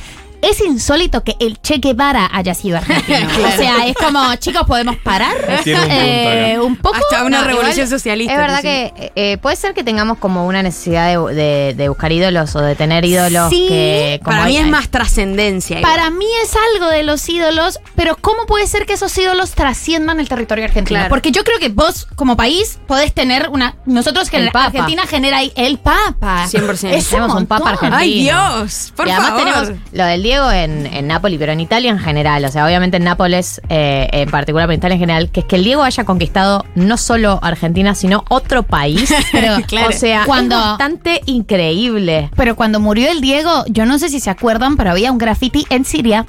Es 0.50 0.62
insólito 0.62 1.24
que 1.24 1.36
el 1.40 1.60
Che 1.62 1.78
Guevara 1.78 2.30
haya 2.32 2.54
sido 2.54 2.78
argentino. 2.78 3.28
O 3.46 3.58
sea, 3.58 3.86
es 3.88 3.96
como, 3.96 4.36
chicos, 4.36 4.64
podemos 4.68 4.96
parar 4.98 5.36
Eh, 5.66 6.58
un 6.62 6.75
poco. 6.75 6.96
Hasta 6.98 7.24
una 7.24 7.40
No, 7.42 7.48
revolución 7.48 7.74
igual 7.86 7.88
socialista. 8.00 8.34
Es 8.34 8.40
verdad 8.40 8.62
que 8.62 9.12
eh, 9.16 9.38
puede 9.38 9.56
ser 9.56 9.74
que 9.74 9.84
tengamos 9.84 10.18
como 10.18 10.46
una 10.46 10.62
necesidad 10.64 11.08
de, 11.08 11.34
de- 11.34 11.74
de 11.75 11.90
buscar 11.90 12.12
ídolos 12.12 12.56
o 12.56 12.62
de 12.62 12.75
tener 12.75 13.06
ídolos 13.06 13.50
Sí, 13.50 13.66
que 13.68 14.20
como 14.24 14.38
Para 14.38 14.48
mí 14.48 14.58
hay- 14.58 14.64
es 14.64 14.70
más 14.70 14.90
trascendencia. 14.90 15.82
Para 15.82 16.10
mí 16.10 16.25
es 16.44 16.52
algo 16.74 16.90
de 16.90 17.04
los 17.04 17.28
ídolos, 17.30 17.80
pero 17.96 18.18
¿cómo 18.20 18.46
puede 18.46 18.68
ser 18.68 18.86
que 18.86 18.94
esos 18.94 19.16
ídolos 19.18 19.52
trasciendan 19.52 20.20
el 20.20 20.28
territorio 20.28 20.66
argentino? 20.66 21.00
Claro. 21.00 21.10
Porque 21.10 21.32
yo 21.32 21.44
creo 21.44 21.60
que 21.60 21.70
vos, 21.70 22.08
como 22.16 22.36
país, 22.38 22.80
podés 22.88 23.14
tener 23.14 23.50
una. 23.50 23.75
Nosotros, 23.86 24.30
Papa. 24.52 24.66
Argentina 24.66 25.04
genera 25.08 25.40
el 25.42 25.78
Papa. 25.80 26.48
100%. 26.50 26.90
Es 26.90 27.10
Tenemos 27.10 27.36
un 27.36 27.46
papa 27.46 27.70
argentino. 27.72 27.98
¡Ay, 27.98 28.24
Dios! 28.24 28.92
Por 28.96 29.08
y 29.08 29.12
además 29.12 29.30
favor. 29.32 29.46
tenemos 29.46 29.82
lo 29.92 30.06
del 30.06 30.24
Diego 30.24 30.35
En, 30.51 30.86
en 30.86 31.08
Nápoles, 31.08 31.39
pero 31.39 31.51
en 31.51 31.60
Italia 31.60 31.92
en 31.92 32.00
general. 32.00 32.44
O 32.46 32.50
sea, 32.51 32.65
obviamente 32.65 32.98
en 32.98 33.04
Nápoles 33.04 33.62
eh, 33.70 34.08
en 34.12 34.30
particular, 34.30 34.68
pero 34.68 34.74
en 34.74 34.80
Italia 34.80 34.94
en 34.96 35.00
general, 35.00 35.30
que 35.32 35.39
es 35.42 35.46
que 35.46 35.56
el 35.56 35.63
Diego 35.63 35.84
haya 35.84 36.04
conquistado 36.06 36.65
no 36.75 36.98
solo 36.98 37.39
Argentina, 37.42 37.96
sino 37.96 38.24
otro 38.30 38.63
país. 38.63 39.13
Pero, 39.32 39.58
O 39.88 39.92
sea, 39.92 40.24
Cuando- 40.25 40.56
es 40.58 40.62
bastante 40.65 41.22
increíble. 41.25 42.30
Pero 42.36 42.56
cuando 42.56 42.80
murió 42.80 43.10
el 43.12 43.22
Diego, 43.22 43.63
yo 43.68 43.86
no 43.86 43.98
sé 44.00 44.10
si 44.10 44.20
se 44.20 44.30
acuerdan, 44.30 44.77
pero 44.77 44.92
había 44.92 45.12
un 45.12 45.18
graffiti 45.18 45.65
en 45.70 45.86
Siria. 45.86 46.25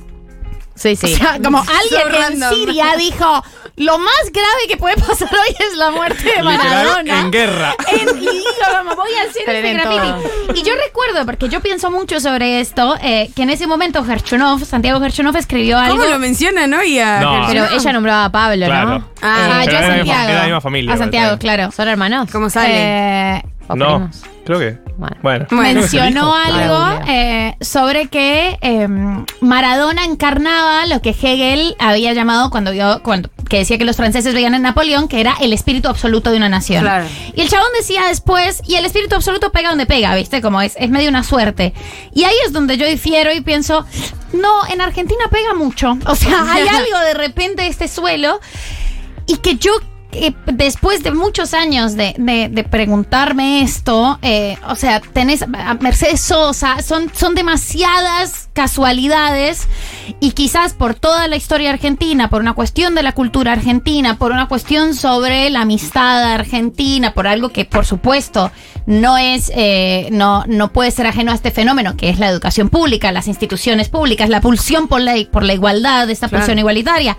Sí, 0.74 0.94
sí. 0.96 1.14
O 1.14 1.16
sea, 1.16 1.38
como 1.42 1.58
alguien 1.82 2.38
So 2.40 2.50
en. 2.50 2.54
Siria 2.54 2.86
dijo, 2.98 3.42
lo 3.76 3.98
más 3.98 4.32
grave 4.32 4.66
que 4.68 4.76
puede 4.76 4.96
pasar 4.96 5.28
hoy 5.32 5.54
es 5.58 5.76
la 5.76 5.90
muerte 5.90 6.24
de 6.36 6.42
Maradona. 6.42 7.20
en 7.20 7.30
guerra. 7.30 7.74
En- 7.92 8.22
y 8.22 8.26
voy 8.26 9.10
a 9.14 9.28
hacer 9.28 9.42
Pero 9.46 9.58
este 9.68 9.72
graffiti. 9.74 10.60
Y 10.60 10.62
yo 10.62 10.72
recuerdo, 10.86 11.24
porque 11.26 11.48
yo 11.48 11.60
pienso 11.60 11.90
mucho 11.90 12.18
sobre 12.20 12.60
esto, 12.60 12.96
eh, 13.02 13.30
que 13.36 13.42
en 13.42 13.50
ese 13.50 13.66
momento 13.66 14.02
Gerchunov, 14.04 14.64
Santiago 14.64 15.00
Gerchunov 15.00 15.36
escribió 15.36 15.78
algo. 15.78 15.96
¿Cómo 15.98 16.08
lo 16.08 16.18
mencionan 16.18 16.72
hoy 16.74 16.98
a 16.98 17.20
No. 17.20 17.44
pero 17.48 17.66
ella 17.70 17.92
nombraba 17.92 18.24
a 18.26 18.32
Pablo, 18.32 18.66
Claro. 18.66 18.88
¿no? 18.98 19.08
Ah, 19.22 19.36
Ah, 19.36 19.60
Pero 19.64 19.72
yo 19.72 19.76
a 19.76 19.80
era 19.80 19.88
la 19.88 19.94
misma- 19.94 19.96
Santiago. 19.96 20.28
era 20.30 20.38
la 20.38 20.44
misma 20.44 20.60
familia, 20.60 20.94
A 20.94 20.96
Santiago, 20.96 21.38
claro. 21.38 21.70
¿Son 21.72 21.88
hermanos? 21.88 22.28
¿Cómo 22.32 22.48
sale? 22.50 23.36
Eh, 23.36 23.42
¿O 23.68 23.76
No, 23.76 23.86
primos? 23.96 24.22
creo 24.44 24.58
que. 24.58 24.78
Bueno. 25.22 25.46
Mencionó 25.50 26.34
algo 26.34 27.04
eh, 27.06 27.56
sobre 27.60 28.08
que 28.08 28.58
eh, 28.60 28.88
Maradona 29.40 30.04
encarnaba 30.04 30.86
lo 30.86 31.00
que 31.02 31.10
Hegel 31.10 31.76
había 31.78 32.12
llamado 32.12 32.50
cuando 32.50 32.72
vio 32.72 33.02
cuando 33.02 33.30
que 33.48 33.58
decía 33.58 33.78
que 33.78 33.84
los 33.84 33.96
franceses 33.96 34.34
veían 34.34 34.54
en 34.54 34.62
Napoleón 34.62 35.08
que 35.08 35.20
era 35.20 35.36
el 35.40 35.52
espíritu 35.52 35.88
absoluto 35.88 36.30
de 36.30 36.38
una 36.38 36.48
nación. 36.48 36.82
Claro. 36.82 37.06
Y 37.34 37.40
el 37.40 37.48
chabón 37.48 37.68
decía 37.78 38.06
después, 38.06 38.62
y 38.66 38.74
el 38.74 38.84
espíritu 38.84 39.14
absoluto 39.14 39.52
pega 39.52 39.68
donde 39.68 39.86
pega, 39.86 40.14
¿viste? 40.16 40.42
Como 40.42 40.60
es, 40.60 40.74
es 40.78 40.90
medio 40.90 41.08
una 41.08 41.22
suerte. 41.22 41.72
Y 42.12 42.24
ahí 42.24 42.34
es 42.44 42.52
donde 42.52 42.76
yo 42.76 42.86
difiero 42.86 43.32
y 43.32 43.40
pienso, 43.40 43.84
no, 44.32 44.66
en 44.68 44.80
Argentina 44.80 45.24
pega 45.30 45.54
mucho. 45.54 45.96
O 46.06 46.14
sea, 46.14 46.52
hay 46.52 46.66
algo 46.68 46.98
de 47.00 47.14
repente 47.14 47.62
de 47.62 47.68
este 47.68 47.88
suelo 47.88 48.40
y 49.26 49.36
que 49.38 49.56
yo 49.56 49.72
eh, 50.26 50.34
después 50.46 51.02
de 51.02 51.10
muchos 51.12 51.54
años 51.54 51.94
de, 51.94 52.14
de- 52.18 52.48
de 52.48 52.64
preguntarme 52.64 53.62
esto, 53.62 54.18
eh, 54.22 54.56
o 54.68 54.74
sea, 54.76 55.00
tenés 55.00 55.42
a 55.42 55.74
Mercedes 55.74 56.20
Sosa, 56.20 56.80
son, 56.82 57.10
son 57.14 57.34
demasiadas 57.34 58.48
casualidades 58.52 59.68
y 60.20 60.30
quizás 60.32 60.72
por 60.72 60.94
toda 60.94 61.28
la 61.28 61.36
historia 61.36 61.70
argentina, 61.70 62.30
por 62.30 62.40
una 62.40 62.54
cuestión 62.54 62.94
de 62.94 63.02
la 63.02 63.12
cultura 63.12 63.52
argentina, 63.52 64.16
por 64.18 64.32
una 64.32 64.48
cuestión 64.48 64.94
sobre 64.94 65.50
la 65.50 65.62
amistad 65.62 66.22
argentina, 66.32 67.12
por 67.12 67.26
algo 67.26 67.50
que 67.50 67.64
por 67.64 67.84
supuesto 67.84 68.50
no 68.86 69.18
es, 69.18 69.50
eh, 69.54 70.08
no, 70.12 70.44
no 70.46 70.72
puede 70.72 70.90
ser 70.90 71.06
ajeno 71.06 71.32
a 71.32 71.34
este 71.34 71.50
fenómeno, 71.50 71.96
que 71.96 72.08
es 72.08 72.18
la 72.18 72.28
educación 72.28 72.68
pública, 72.70 73.12
las 73.12 73.28
instituciones 73.28 73.88
públicas, 73.88 74.28
la 74.28 74.40
pulsión 74.40 74.88
por 74.88 75.00
la, 75.00 75.14
por 75.30 75.42
la 75.42 75.52
igualdad, 75.54 76.08
esta 76.08 76.28
Claro. 76.28 76.42
pulsión 76.42 76.58
igualitaria 76.58 77.16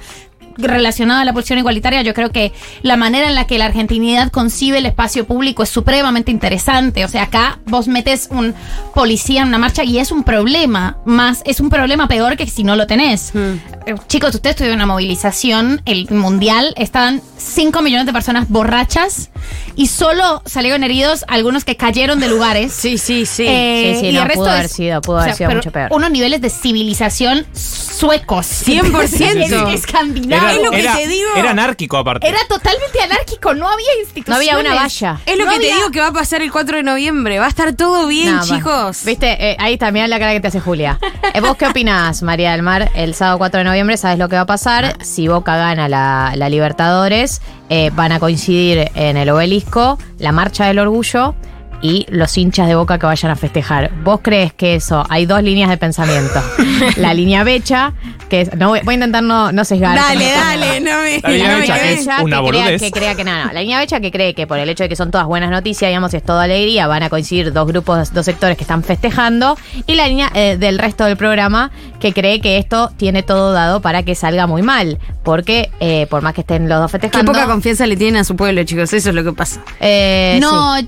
relacionada 0.57 1.21
a 1.21 1.25
la 1.25 1.33
pulsión 1.33 1.59
igualitaria, 1.59 2.01
yo 2.01 2.13
creo 2.13 2.31
que 2.31 2.51
la 2.81 2.97
manera 2.97 3.27
en 3.27 3.35
la 3.35 3.45
que 3.47 3.57
la 3.57 3.65
argentinidad 3.65 4.31
concibe 4.31 4.77
el 4.79 4.85
espacio 4.85 5.25
público 5.25 5.63
es 5.63 5.69
supremamente 5.69 6.31
interesante. 6.31 7.05
O 7.05 7.07
sea, 7.07 7.23
acá 7.23 7.59
vos 7.65 7.87
metes 7.87 8.27
un 8.31 8.53
policía 8.93 9.41
en 9.41 9.49
una 9.49 9.57
marcha 9.57 9.83
y 9.83 9.99
es 9.99 10.11
un 10.11 10.23
problema, 10.23 10.97
más 11.05 11.41
es 11.45 11.59
un 11.59 11.69
problema 11.69 12.07
peor 12.07 12.37
que 12.37 12.47
si 12.47 12.63
no 12.63 12.75
lo 12.75 12.87
tenés. 12.87 13.31
Hmm. 13.33 13.55
Eh, 13.85 13.95
Chicos, 14.07 14.33
ustedes 14.35 14.55
tuvieron 14.55 14.77
una 14.77 14.85
movilización, 14.85 15.81
el 15.85 16.07
mundial, 16.09 16.73
estaban 16.77 17.21
5 17.37 17.81
millones 17.81 18.05
de 18.05 18.13
personas 18.13 18.49
borrachas 18.49 19.29
y 19.75 19.87
solo 19.87 20.41
salieron 20.45 20.83
heridos 20.83 21.23
algunos 21.27 21.63
que 21.65 21.75
cayeron 21.77 22.19
de 22.19 22.27
lugares. 22.29 22.73
Sí, 22.87 22.97
sí, 22.97 23.25
sí. 23.25 23.43
Eh, 23.47 23.93
Sí, 23.95 23.99
sí, 24.01 24.05
y 24.07 24.13
no, 24.13 24.21
el 24.21 24.27
resto 24.27 24.41
pudo 24.43 24.51
haber 24.51 24.69
sido- 24.69 25.01
pudo 25.01 25.17
haber 25.19 25.35
sido 25.35 25.49
mucho 25.51 25.71
peor. 25.71 25.89
Unos 25.91 26.09
niveles 26.11 26.41
de 26.41 26.49
civilización 26.49 27.45
suecos. 27.53 28.45
100%. 28.65 29.73
Escandinavos. 29.73 30.47
Era, 30.50 30.58
es 30.58 30.63
lo 30.66 30.72
que 30.72 30.80
era- 30.80 30.96
te 30.96 31.08
digo. 31.08 31.30
Era 31.36 31.51
anárquico 31.51 31.98
aparte. 31.98 32.27
Era 32.27 32.39
totalmente 32.48 33.01
anárquico, 33.01 33.54
no 33.54 33.70
había 33.70 33.88
No 33.96 34.01
instituciones. 34.01 34.50
había 34.50 34.60
una 34.60 34.75
valla. 34.82 35.20
Es 35.25 35.38
lo 35.38 35.46
No 35.46 35.51
que 35.51 35.60
te 35.60 35.66
digo 35.68 35.92
que 35.92 36.00
va 36.01 36.08
a 36.08 36.13
pasar 36.13 36.42
el 36.42 36.51
4 36.51 36.77
de 36.77 36.84
noviembre. 36.84 37.39
Va 37.39 37.46
a 37.46 37.50
estar 37.50 37.74
todo 37.74 38.08
bien, 38.08 38.36
No, 38.36 38.44
chicos. 38.44 39.04
Viste, 39.06 39.27
Eh, 39.51 39.56
ahí 39.60 39.74
está, 39.74 39.92
mirá 39.92 40.08
la 40.08 40.20
cara 40.20 40.34
que 40.34 40.39
te 40.39 40.48
hace 40.48 40.60
Julia. 40.60 41.00
Eh, 41.34 41.42
¿Vos 41.42 41.56
qué 41.58 41.68
opinás, 41.68 42.22
María 42.24 42.51
del 42.51 42.63
Mar? 42.63 42.89
El 42.96 43.13
sábado 43.13 43.38
4 43.38 43.60
de 43.60 43.63
noviembre, 43.66 43.98
¿sabes 43.98 44.18
lo 44.18 44.30
que 44.30 44.36
va 44.36 44.42
a 44.44 44.46
pasar? 44.46 44.98
Si 45.04 45.27
Boca 45.27 45.56
gana 45.58 45.88
la, 45.89 46.34
la 46.36 46.50
Libertadores, 46.50 47.42
eh, 47.70 47.92
van 47.94 48.12
a 48.12 48.20
coincidir 48.20 48.89
en 48.96 49.18
el 49.18 49.30
obelisco 49.30 49.98
la 50.20 50.32
Marcha 50.32 50.66
del 50.66 50.80
Orgullo 50.80 51.36
y 51.81 52.05
los 52.10 52.38
hinchas 52.38 52.67
de 52.67 52.75
Boca 52.75 52.98
que 52.98 53.05
vayan 53.05 53.31
a 53.31 53.36
festejar. 53.36 53.91
¿Vos 54.03 54.19
crees 54.24 54.51
que 54.53 54.75
eso? 54.75 55.05
Hay 55.10 55.25
dos 55.25 55.43
líneas 55.43 55.69
de 55.69 55.77
pensamiento. 55.77 56.41
La 56.98 57.13
línea 57.13 57.43
Becha, 57.43 57.93
que 58.29 58.41
es. 58.41 58.55
No, 58.55 58.69
voy, 58.69 58.79
voy 58.84 58.93
a 58.93 58.96
intentar 58.96 59.24
no, 59.24 59.51
no 59.51 59.63
sesgar. 59.63 59.96
Dale, 59.96 60.31
dale, 60.31 60.79
no 60.81 61.01
me. 61.01 61.19
La 61.22 61.29
línea 61.29 61.51
no 61.53 61.60
Becha 61.60 61.75
es 61.91 62.00
Becha 62.05 62.24
una 62.24 62.41
que 62.41 62.50
crea, 62.50 62.77
que 62.79 62.91
crea 62.91 63.15
que 63.15 63.24
nada, 63.24 63.46
no. 63.46 63.53
La 63.53 63.62
línea 63.62 63.79
Becha 63.79 64.00
que 64.00 64.12
cree 64.12 64.34
que 64.34 64.48
por 64.48 64.57
el 64.60 64.69
hecho 64.69 64.84
de 64.84 64.89
que 64.89 64.96
son 64.96 65.12
todas 65.12 65.27
buenas 65.27 65.51
noticias, 65.51 65.89
digamos, 65.89 66.13
es 66.13 66.24
toda 66.24 66.43
alegría, 66.43 66.88
van 66.88 67.03
a 67.03 67.10
coincidir 67.10 67.53
dos 67.53 67.67
grupos, 67.67 68.13
dos 68.13 68.25
sectores 68.25 68.57
que 68.57 68.63
están 68.63 68.84
festejando. 68.84 69.57
Y 69.86 69.96
la 69.96 70.07
línea 70.07 70.31
eh, 70.34 70.57
del 70.60 70.79
resto 70.79 71.05
del 71.05 71.17
programa 71.17 71.72
que 72.00 72.13
cree 72.13 72.41
que 72.41 72.57
esto 72.57 72.91
tiene 72.98 73.24
todo 73.24 73.51
dado 73.53 73.81
para 73.81 74.03
que 74.03 74.15
salga 74.15 74.48
muy 74.48 74.62
mal. 74.63 74.98
Porque 75.24 75.69
eh, 75.79 76.07
por 76.10 76.22
más 76.22 76.34
que 76.34 76.41
estén 76.41 76.67
los 76.69 76.79
dos 76.79 76.91
Qué 76.91 77.00
festejando. 77.00 77.31
poca 77.34 77.46
confianza 77.46 77.86
le 77.86 77.98
tienen 77.98 78.22
a 78.22 78.24
su 78.24 78.36
pueblo, 78.36 78.63
chicos. 78.63 78.91
Eso 78.93 79.10
es 79.10 79.15
lo 79.15 79.24
que 79.24 79.34
pasa. 79.34 79.62
eh, 79.79 80.38
No, 80.41 80.77
sí. 80.77 80.88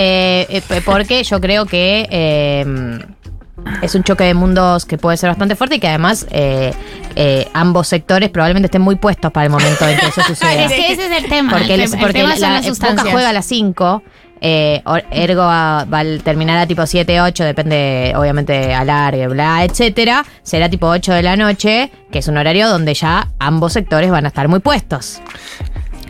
Eh, 0.00 0.46
eh, 0.70 0.80
porque 0.84 1.24
yo 1.24 1.40
creo 1.40 1.66
que 1.66 2.06
eh, 2.08 2.98
es 3.82 3.94
un 3.96 4.04
choque 4.04 4.22
de 4.22 4.34
mundos 4.34 4.84
que 4.86 4.96
puede 4.96 5.16
ser 5.16 5.28
bastante 5.28 5.56
fuerte 5.56 5.74
y 5.76 5.80
que 5.80 5.88
además 5.88 6.24
eh, 6.30 6.72
eh, 7.16 7.48
ambos 7.52 7.88
sectores 7.88 8.28
probablemente 8.30 8.66
estén 8.66 8.80
muy 8.82 8.94
puestos 8.94 9.32
para 9.32 9.46
el 9.46 9.50
momento 9.50 9.88
en 9.88 9.98
que 9.98 10.06
eso 10.06 10.22
suceda. 10.26 10.64
es 10.66 10.72
que 10.72 10.92
ese 10.92 11.06
es 11.06 11.22
el 11.24 11.28
tema. 11.28 11.50
Porque, 11.58 11.74
el, 11.74 11.80
les- 11.80 11.90
tem- 11.92 11.94
el 11.96 12.00
porque 12.00 12.12
tema 12.20 12.36
la, 12.36 12.60
las 12.60 12.78
Boca 12.78 13.10
juega 13.10 13.30
a 13.30 13.32
las 13.32 13.46
5. 13.46 14.02
Eh, 14.40 14.82
or- 14.84 15.02
ergo 15.10 15.40
va, 15.42 15.84
va 15.92 15.98
a 15.98 16.04
terminar 16.22 16.58
a 16.58 16.66
tipo 16.68 16.86
7, 16.86 17.20
8, 17.20 17.42
depende, 17.42 18.12
obviamente, 18.14 18.72
alargue, 18.72 19.26
bla, 19.26 19.64
etcétera. 19.64 20.24
Será 20.44 20.68
tipo 20.68 20.86
8 20.86 21.12
de 21.12 21.22
la 21.24 21.34
noche, 21.34 21.90
que 22.12 22.20
es 22.20 22.28
un 22.28 22.36
horario 22.36 22.68
donde 22.68 22.94
ya 22.94 23.26
ambos 23.40 23.72
sectores 23.72 24.12
van 24.12 24.26
a 24.26 24.28
estar 24.28 24.46
muy 24.46 24.60
puestos. 24.60 25.20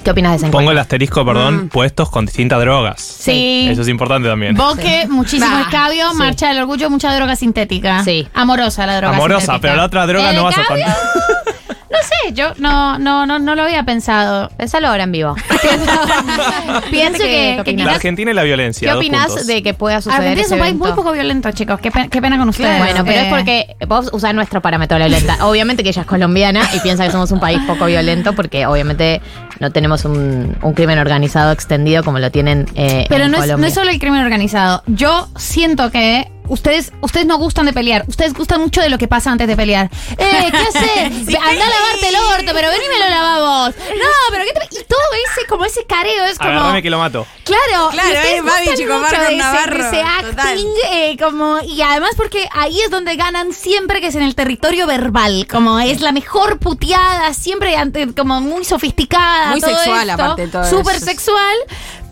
¿Qué 0.02 0.10
opinas 0.10 0.32
de 0.32 0.36
ese 0.36 0.46
Pongo 0.46 0.58
encuentro? 0.62 0.72
el 0.72 0.78
asterisco, 0.78 1.24
perdón, 1.24 1.68
puestos 1.68 2.10
con 2.10 2.26
distintas 2.26 2.60
drogas. 2.60 3.00
Sí. 3.02 3.68
Eso 3.70 3.82
es 3.82 3.88
importante 3.88 4.28
también. 4.28 4.54
Boque, 4.54 5.06
muchísimo 5.08 5.50
Bah, 5.50 5.62
escabio, 5.62 6.10
sí. 6.10 6.16
marcha 6.16 6.48
del 6.48 6.58
orgullo, 6.60 6.88
mucha 6.90 7.14
droga 7.14 7.36
sintética. 7.36 8.02
Sí. 8.04 8.26
Amorosa 8.34 8.86
la 8.86 8.96
droga 8.96 9.16
Amorosa, 9.16 9.40
sintética. 9.40 9.60
pero 9.62 9.76
la 9.76 9.84
otra 9.84 10.06
droga 10.06 10.30
¿El 10.30 10.36
no 10.36 10.44
vas 10.44 10.56
a? 10.58 10.62
No 11.90 11.96
sé, 12.02 12.32
yo 12.34 12.52
no, 12.58 12.98
no, 12.98 13.24
no, 13.26 13.38
no 13.38 13.54
lo 13.54 13.62
había 13.62 13.82
pensado. 13.84 14.50
Pensalo 14.56 14.88
ahora 14.88 15.04
en 15.04 15.12
vivo. 15.12 15.34
Pienso 16.90 17.18
que. 17.18 17.62
La 17.78 17.92
Argentina 17.92 18.30
y 18.30 18.34
la 18.34 18.42
violencia. 18.42 18.86
¿Qué 18.88 18.92
dos 18.94 18.98
opinas 18.98 19.46
de 19.46 19.62
que 19.62 19.74
pueda 19.74 20.00
suceder 20.00 20.20
Argentina 20.20 20.40
es 20.42 20.46
ese 20.46 20.54
un 20.54 20.60
país 20.60 20.74
muy 20.74 20.86
evento? 20.88 21.02
poco 21.02 21.12
violento, 21.14 21.50
chicos. 21.52 21.80
Qué, 21.80 21.90
pe- 21.90 22.08
qué 22.08 22.20
pena 22.20 22.38
con 22.38 22.48
ustedes. 22.48 22.78
Bueno, 22.78 23.04
pero 23.04 23.20
es 23.20 23.26
Eh, 23.26 23.30
porque 23.30 23.76
vos 23.86 24.10
usás 24.12 24.34
nuestro 24.34 24.60
parámetro 24.60 24.98
de 24.98 25.04
violenta. 25.08 25.38
Obviamente 25.46 25.82
que 25.82 25.90
ella 25.90 26.02
es 26.02 26.06
colombiana 26.08 26.68
y 26.74 26.80
piensa 26.80 27.04
que 27.04 27.10
somos 27.12 27.30
un 27.32 27.40
país 27.40 27.58
poco 27.66 27.86
violento 27.86 28.34
porque 28.34 28.66
obviamente 28.66 29.20
no 29.60 29.70
tenemos 29.70 30.04
un, 30.04 30.56
un 30.62 30.72
crimen 30.74 30.98
organizado 30.98 31.52
extendido 31.52 32.02
como 32.04 32.18
lo 32.18 32.30
tienen 32.30 32.66
eh, 32.74 33.06
Pero 33.08 33.24
en 33.24 33.30
no 33.32 33.42
es, 33.42 33.56
no 33.58 33.66
es 33.66 33.74
solo 33.74 33.90
el 33.90 33.98
crimen 33.98 34.20
organizado. 34.22 34.82
Yo 34.86 35.28
siento 35.36 35.90
que 35.90 36.30
ustedes 36.48 36.92
ustedes 37.00 37.26
no 37.26 37.38
gustan 37.38 37.66
de 37.66 37.72
pelear. 37.72 38.04
Ustedes 38.08 38.34
gustan 38.34 38.60
mucho 38.60 38.80
de 38.80 38.88
lo 38.88 38.98
que 38.98 39.08
pasa 39.08 39.30
antes 39.30 39.46
de 39.46 39.56
pelear. 39.56 39.90
Eh, 40.16 40.48
¿qué 40.50 40.56
haces? 40.78 41.26
Ve, 41.26 41.36
Anda 41.36 41.64
a 41.64 41.70
lavarte 41.70 42.08
el 42.08 42.16
orto, 42.16 42.52
pero 42.54 42.68
ven 42.68 42.80
y 42.84 42.88
me 42.88 42.98
lo 43.04 43.10
lavamos. 43.10 43.74
No, 43.76 44.30
pero 44.30 44.44
¿qué 44.44 44.52
te... 44.52 44.80
Y 44.80 44.84
todo 44.84 45.00
ese, 45.32 45.46
como 45.46 45.64
ese 45.64 45.84
careo 45.86 46.24
es 46.24 46.38
como... 46.38 46.50
Agárrame 46.50 46.82
que 46.82 46.90
lo 46.90 46.98
mato. 46.98 47.26
Claro, 47.44 47.88
Claro, 47.90 48.18
es 48.20 48.44
Babi 48.44 48.66
gustan 48.66 48.76
Chico 48.76 48.92
mucho 48.94 49.02
Marco 49.02 49.20
de 49.20 49.26
ese, 49.28 49.36
Navarro, 49.36 49.88
ese 49.88 50.02
acting, 50.02 50.68
eh, 50.92 51.16
como, 51.18 51.60
y 51.60 51.80
además 51.82 52.10
porque 52.16 52.46
ahí 52.52 52.80
es 52.80 52.90
donde 52.90 53.16
ganan 53.16 53.52
siempre, 53.52 54.00
que 54.00 54.08
es 54.08 54.14
en 54.14 54.22
el 54.22 54.34
territorio 54.34 54.86
verbal, 54.86 55.46
como 55.50 55.78
es 55.80 56.00
la 56.00 56.12
mejor 56.12 56.58
puteada, 56.58 57.32
siempre 57.32 57.76
ante, 57.76 58.14
como 58.14 58.40
muy 58.40 58.64
sofisticada, 58.64 59.50
Muy 59.50 59.60
todo 59.60 59.74
sexual, 59.74 60.10
esto, 60.10 60.22
aparte 60.22 60.42
de 60.42 60.48
todo 60.48 60.64
súper 60.64 61.00
sexual. 61.00 61.56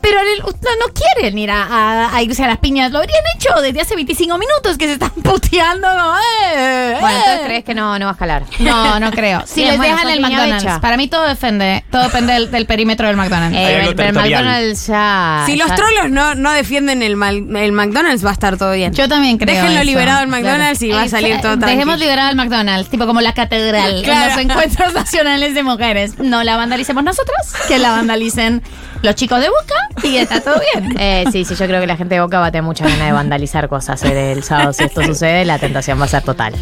Pero 0.01 0.21
el- 0.21 0.39
no, 0.41 0.87
no 0.87 0.93
quieren 0.95 1.37
ir 1.39 1.51
a, 1.51 1.63
a- 1.65 2.15
a 2.17 2.23
irse 2.23 2.45
a 2.45 2.47
las 2.47 2.59
piñas. 2.59 2.93
Lo 2.93 2.99
habrían 2.99 3.23
hecho 3.37 3.61
desde 3.61 3.81
hace 3.81 3.95
25 3.97 4.39
minutos 4.39 4.79
que 4.79 4.87
se 4.87 4.93
están 4.95 5.11
puteando. 5.23 5.89
como, 5.89 6.15
eh, 6.55 6.97
Bueno, 7.01 7.17
eh. 7.19 7.21
entonces 7.25 7.47
crees 7.47 7.65
que 7.65 7.75
no, 7.75 7.99
no 7.99 8.05
va 8.07 8.11
a 8.11 8.15
escalar. 8.15 8.45
No, 8.61 9.01
no 9.01 9.11
creo. 9.11 9.43
Si 9.47 9.65
les 9.65 9.77
bueno, 9.79 9.95
dejan 9.97 10.11
el 10.11 10.21
McDonald's. 10.21 10.65
becha. 10.65 10.81
Para 10.81 10.97
mí 10.97 11.09
todo 11.09 11.23
depende. 11.27 11.85
Todo 11.91 12.03
depende 12.05 12.33
del, 12.35 12.51
del 12.51 12.67
perímetro 12.67 13.07
del 13.09 13.17
McDonald's. 13.17 13.57
Eh, 13.57 13.81
el 13.89 13.95
territorial. 13.97 14.45
McDonald's 14.45 14.87
ya. 14.87 15.43
Si 15.47 15.57
los 15.57 15.69
ya- 15.69 15.75
trolos 15.75 16.11
no, 16.11 16.35
no 16.35 16.53
defienden 16.53 17.03
el, 17.03 17.13
el 17.57 17.73
McDonald's, 17.73 18.25
va 18.25 18.31
a 18.31 18.35
estar 18.35 18.57
todo 18.57 18.73
bien. 18.73 18.93
Yo 18.95 19.09
también 19.09 19.39
creo. 19.39 19.55
Déjenlo 19.55 19.81
eso. 19.81 19.85
liberado 19.85 20.21
el 20.23 20.29
McDonald's 20.29 20.83
y 20.83 20.91
va 20.91 21.01
a 21.03 21.05
Eh, 21.07 21.09
salir 21.09 21.35
todo 21.41 21.59
tranquilo. 21.59 21.71
Dejemos 21.71 21.99
liberado 21.99 22.31
el 22.31 22.37
McDonald's, 22.37 22.91
tipo 22.91 23.07
como 23.07 23.21
la 23.21 23.35
catedral 23.35 24.03
Claro. 24.05 24.41
en 24.41 24.49
los 24.49 24.57
encuentros 24.57 24.95
nacionales 24.95 25.55
de 25.55 25.63
mujeres. 25.63 26.19
No 26.19 26.45
la 26.45 26.57
vandalicemos 26.57 27.03
nosotros, 27.03 27.37
que 27.69 27.79
la 27.79 27.91
vandalicen 27.93 28.63
los 29.03 29.15
chicos 29.15 29.41
de 29.41 29.49
Boca 29.49 30.07
y 30.07 30.17
está 30.17 30.41
todo 30.41 30.61
bien. 30.75 30.97
Eh, 31.07 31.25
sí, 31.31 31.45
sí, 31.45 31.55
yo 31.55 31.67
creo 31.67 31.81
que 31.81 31.87
la 31.87 31.97
gente 31.97 32.15
de 32.15 32.21
Boca 32.21 32.39
va 32.41 32.47
a 32.47 32.51
tener 32.51 32.63
mucha 32.63 32.85
ganas 32.85 33.07
de 33.07 33.13
vandalizar 33.13 33.69
cosas 33.69 34.03
eh, 34.05 34.33
el 34.33 34.43
sábado. 34.43 34.73
Si 34.73 34.83
esto 34.85 35.03
sucede, 35.03 35.45
la 35.45 35.59
tentación 35.59 36.01
va 36.01 36.05
a 36.07 36.09
ser 36.09 36.23
total. 36.23 36.55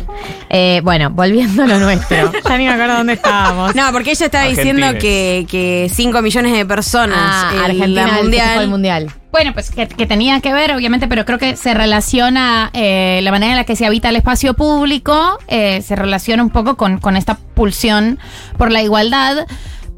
Eh, 0.50 0.80
bueno, 0.84 1.10
volviendo 1.10 1.62
a 1.62 1.66
lo 1.66 1.78
nuestro. 1.78 2.32
Ya 2.48 2.58
ni 2.58 2.66
me 2.66 2.72
acuerdo 2.72 2.96
dónde 2.96 3.14
estábamos. 3.14 3.74
No, 3.74 3.90
porque 3.92 4.10
ella 4.12 4.26
estaba 4.26 4.44
diciendo 4.44 4.86
que, 5.00 5.46
que 5.50 5.90
5 5.92 6.20
millones 6.22 6.52
de 6.52 6.66
personas 6.66 7.16
Ah, 7.20 7.52
en 7.54 7.60
Argentina 7.64 8.06
la 8.06 8.12
mundial. 8.22 8.58
al 8.58 8.68
mundial. 8.68 9.10
Bueno, 9.32 9.52
pues 9.52 9.70
que, 9.70 9.88
que 9.88 10.06
tenía 10.06 10.40
que 10.40 10.52
ver, 10.52 10.72
obviamente, 10.72 11.08
pero 11.08 11.24
creo 11.24 11.38
que 11.38 11.56
se 11.56 11.74
relaciona 11.74 12.70
eh, 12.72 13.20
la 13.22 13.30
manera 13.32 13.52
en 13.52 13.56
la 13.58 13.64
que 13.64 13.74
se 13.74 13.84
habita 13.86 14.08
el 14.10 14.16
espacio 14.16 14.54
público, 14.54 15.38
eh, 15.48 15.82
se 15.82 15.96
relaciona 15.96 16.42
un 16.42 16.50
poco 16.50 16.76
con, 16.76 16.98
con 16.98 17.16
esta 17.16 17.36
pulsión 17.54 18.18
por 18.58 18.70
la 18.70 18.82
igualdad. 18.82 19.46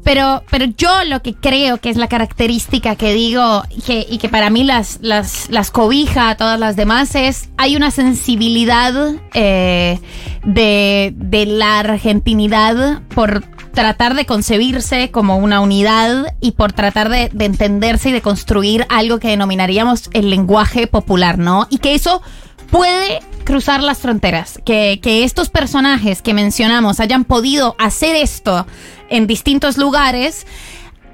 Pero, 0.07 0.41
pero 0.49 0.63
yo 0.63 1.03
lo 1.03 1.21
que 1.21 1.33
creo 1.33 1.79
que 1.79 1.89
es 1.89 1.97
la 1.97 2.07
característica 2.07 2.95
que 2.95 3.11
digo 3.11 3.63
que, 3.85 4.07
y 4.09 4.19
que 4.19 4.29
para 4.29 4.49
mí 4.49 4.63
las, 4.63 4.99
las, 5.01 5.49
las 5.49 5.69
cobija 5.69 6.29
a 6.29 6.37
todas 6.37 6.57
las 6.57 6.77
demás 6.77 7.13
es 7.15 7.49
hay 7.57 7.75
una 7.75 7.91
sensibilidad 7.91 8.93
eh, 9.33 9.99
de, 10.45 11.13
de 11.13 11.45
la 11.45 11.79
argentinidad 11.79 13.01
por 13.13 13.43
tratar 13.73 14.15
de 14.15 14.25
concebirse 14.25 15.11
como 15.11 15.39
una 15.39 15.59
unidad 15.59 16.33
y 16.39 16.53
por 16.53 16.71
tratar 16.71 17.09
de 17.09 17.29
entenderse 17.37 18.07
y 18.07 18.13
de 18.13 18.21
construir 18.21 18.85
algo 18.87 19.19
que 19.19 19.27
denominaríamos 19.27 20.09
el 20.13 20.29
lenguaje 20.29 20.87
popular, 20.87 21.37
¿no? 21.37 21.67
Y 21.69 21.79
que 21.79 21.95
eso 21.95 22.21
puede 22.69 23.19
cruzar 23.43 23.81
las 23.81 23.99
fronteras, 23.99 24.59
que, 24.65 24.99
que 25.01 25.23
estos 25.23 25.49
personajes 25.49 26.21
que 26.21 26.33
mencionamos 26.33 26.99
hayan 26.99 27.23
podido 27.23 27.75
hacer 27.79 28.15
esto 28.15 28.67
en 29.09 29.25
distintos 29.25 29.77
lugares, 29.77 30.45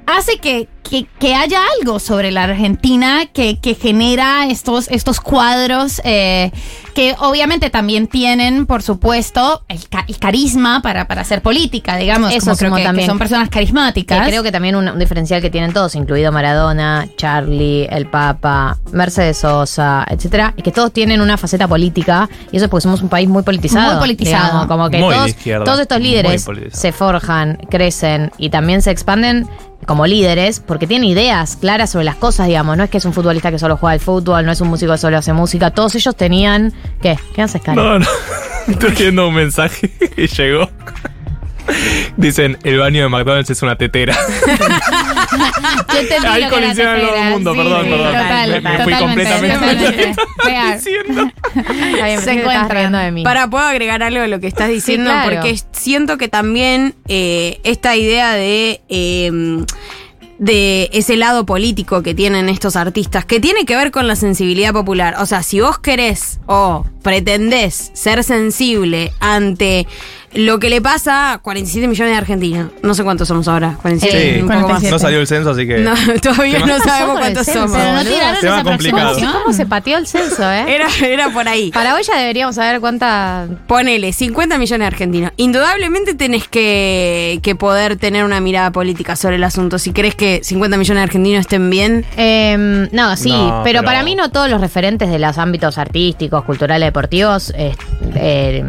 hace 0.07 0.37
que, 0.37 0.67
que, 0.83 1.05
que 1.19 1.33
haya 1.35 1.59
algo 1.79 1.99
sobre 1.99 2.31
la 2.31 2.43
Argentina 2.43 3.25
que, 3.31 3.59
que 3.59 3.75
genera 3.75 4.47
estos, 4.47 4.87
estos 4.89 5.19
cuadros 5.21 6.01
eh, 6.03 6.51
que 6.93 7.15
obviamente 7.19 7.69
también 7.69 8.07
tienen, 8.07 8.65
por 8.67 8.83
supuesto, 8.83 9.63
el, 9.67 9.87
ca- 9.89 10.05
el 10.07 10.19
carisma 10.19 10.81
para, 10.81 11.07
para 11.07 11.21
hacer 11.21 11.41
política, 11.41 11.95
digamos, 11.97 12.31
Eso 12.33 12.45
como 12.47 12.57
creo 12.57 12.71
que, 12.73 12.77
que 12.81 12.83
también. 12.85 13.07
son 13.07 13.17
personas 13.17 13.49
Que 13.49 13.53
carismáticas. 13.53 14.27
creo 14.27 14.43
que 14.43 14.51
también 14.51 14.75
un, 14.75 14.87
un 14.89 14.99
diferencial 14.99 15.41
que 15.41 15.49
tienen 15.49 15.73
todos, 15.73 15.95
incluido 15.95 16.31
Maradona, 16.31 17.07
Charlie, 17.17 17.85
el 17.89 18.05
Papa, 18.07 18.77
Mercedes 18.91 19.37
Sosa, 19.37 20.05
etcétera, 20.09 20.53
y 20.57 20.61
que 20.61 20.71
todos 20.71 20.91
tienen 20.93 21.21
una 21.21 21.37
faceta 21.37 21.67
política, 21.67 22.29
y 22.51 22.57
eso 22.57 22.65
es 22.65 22.69
porque 22.69 22.83
somos 22.83 23.01
un 23.01 23.09
país 23.09 23.27
muy 23.27 23.41
politizado. 23.43 23.93
Muy 23.93 23.99
politizado. 24.01 24.43
digamos, 24.45 24.67
como 24.67 24.89
que 24.89 24.97
Muy 24.99 25.09
de 25.09 25.15
todos, 25.15 25.29
izquierda. 25.29 25.65
todos 25.65 25.79
estos 25.79 25.99
líderes 25.99 26.45
se 26.71 26.91
forjan, 26.91 27.57
crecen 27.69 28.31
y 28.37 28.49
también 28.51 28.81
se 28.83 28.91
expanden 28.91 29.47
como 29.85 30.05
líderes 30.07 30.59
porque 30.59 30.87
tienen 30.87 31.07
ideas 31.09 31.55
claras 31.57 31.91
sobre 31.91 32.05
las 32.05 32.15
cosas, 32.15 32.47
digamos. 32.47 32.77
No 32.77 32.83
es 32.83 32.89
que 32.89 32.97
es 32.97 33.05
un 33.05 33.13
futbolista 33.13 33.51
que 33.51 33.59
solo 33.59 33.77
juega 33.77 33.93
al 33.93 33.99
fútbol, 33.99 34.45
no 34.45 34.51
es 34.51 34.61
un 34.61 34.67
músico 34.69 34.91
que 34.91 34.97
solo 34.97 35.17
hace 35.17 35.33
música. 35.33 35.71
Todos 35.71 35.95
ellos 35.95 36.15
tenían. 36.15 36.73
¿Qué? 37.01 37.17
¿Qué 37.35 37.41
haces, 37.41 37.61
Karen? 37.61 37.83
No, 37.83 37.99
no. 37.99 38.05
Estoy 38.67 38.91
viendo 38.91 39.27
un 39.27 39.35
mensaje 39.35 39.91
y 40.17 40.27
llegó. 40.27 40.69
Dicen, 42.17 42.57
el 42.63 42.77
baño 42.79 43.03
de 43.03 43.09
McDonald's 43.09 43.49
es 43.49 43.61
una 43.61 43.77
tetera. 43.77 44.17
Ahí 46.27 46.43
que 46.43 46.49
colisionan 46.49 46.99
tetera, 46.99 47.29
mundos, 47.29 47.55
sí, 47.55 47.61
perdón, 47.63 47.83
sí, 47.85 47.89
perdón. 47.89 48.11
total, 48.13 48.49
Me- 48.51 48.61
me 48.77 48.83
fui 48.83 48.93
completamente. 48.95 49.55
totalmente. 49.57 50.15
Bien, 51.93 52.21
Se 52.21 52.31
encuentran. 52.31 52.91
de 52.91 53.11
mí. 53.11 53.23
Para, 53.23 53.49
¿puedo 53.49 53.65
agregar 53.65 54.03
algo 54.03 54.23
a 54.23 54.27
lo 54.27 54.39
que 54.39 54.47
estás 54.47 54.69
diciendo? 54.69 55.09
claro. 55.09 55.29
Porque 55.29 55.59
siento 55.71 56.17
que 56.17 56.27
también 56.27 56.95
eh, 57.07 57.59
esta 57.63 57.95
idea 57.95 58.33
de, 58.33 58.81
eh, 58.89 59.65
de 60.39 60.89
ese 60.91 61.15
lado 61.15 61.45
político 61.45 62.03
que 62.03 62.13
tienen 62.13 62.49
estos 62.49 62.75
artistas, 62.75 63.25
que 63.25 63.39
tiene 63.39 63.65
que 63.65 63.75
ver 63.75 63.91
con 63.91 64.07
la 64.07 64.15
sensibilidad 64.15 64.73
popular. 64.73 65.15
O 65.19 65.25
sea, 65.25 65.43
si 65.43 65.61
vos 65.61 65.79
querés 65.79 66.39
o 66.47 66.85
pretendés 67.01 67.91
ser 67.93 68.23
sensible 68.23 69.13
ante 69.19 69.87
lo 70.35 70.59
que 70.59 70.69
le 70.69 70.81
pasa 70.81 71.33
a 71.33 71.37
47 71.39 71.87
millones 71.87 72.13
de 72.13 72.17
argentinos, 72.17 72.71
no 72.81 72.93
sé 72.93 73.03
cuántos 73.03 73.27
somos 73.27 73.47
ahora, 73.47 73.77
47, 73.81 74.33
Sí, 74.35 74.41
un 74.41 74.47
poco 74.47 74.53
más. 74.53 74.65
47. 74.65 74.91
no 74.91 74.99
salió 74.99 75.19
el 75.19 75.27
censo, 75.27 75.49
así 75.51 75.67
que. 75.67 75.77
No, 75.79 75.93
todavía 76.21 76.59
no 76.59 76.79
sabemos 76.79 76.99
Somos 76.99 77.19
cuántos 77.19 77.45
censo, 77.45 77.61
somos. 77.67 77.77
Pero 77.77 77.93
no 77.93 78.01
tiraron 78.03 78.41
Tema 78.41 78.53
esa 78.55 78.63
complicado. 78.63 79.01
aproximación. 79.09 79.41
¿Cómo 79.43 79.53
se 79.55 79.65
pateó 79.65 79.97
el 79.97 80.07
censo, 80.07 80.51
eh? 80.51 80.65
Era, 80.75 80.87
era 81.05 81.29
por 81.29 81.47
ahí. 81.47 81.71
Para 81.71 81.95
hoy 81.95 82.03
ya 82.03 82.17
deberíamos 82.17 82.55
saber 82.55 82.79
cuánta. 82.79 83.47
Ponele, 83.67 84.13
50 84.13 84.57
millones 84.57 84.79
de 84.79 84.87
argentinos. 84.87 85.31
Indudablemente 85.37 86.13
tenés 86.13 86.47
que, 86.47 87.39
que 87.43 87.55
poder 87.55 87.95
tener 87.97 88.23
una 88.25 88.39
mirada 88.39 88.71
política 88.71 89.15
sobre 89.15 89.35
el 89.35 89.43
asunto. 89.43 89.77
Si 89.79 89.91
crees 89.93 90.15
que 90.15 90.41
50 90.43 90.77
millones 90.77 90.99
de 90.99 91.03
argentinos 91.03 91.41
estén 91.41 91.69
bien, 91.69 92.05
Em, 92.17 92.89
no, 92.91 93.15
sí, 93.17 93.29
No, 93.31 93.61
pero, 93.63 93.79
pero- 93.79 93.83
para 93.83 94.03
mí 94.03 94.15
no 94.15 94.29
todos 94.31 94.49
los 94.49 94.59
referentes 94.61 95.09
de 95.09 95.19
los 95.19 95.37
ámbitos 95.37 95.77
artísticos, 95.77 96.43
culturales, 96.43 96.87
deportivos 96.87 97.51
eh, 97.55 97.75
eh, 98.15 98.63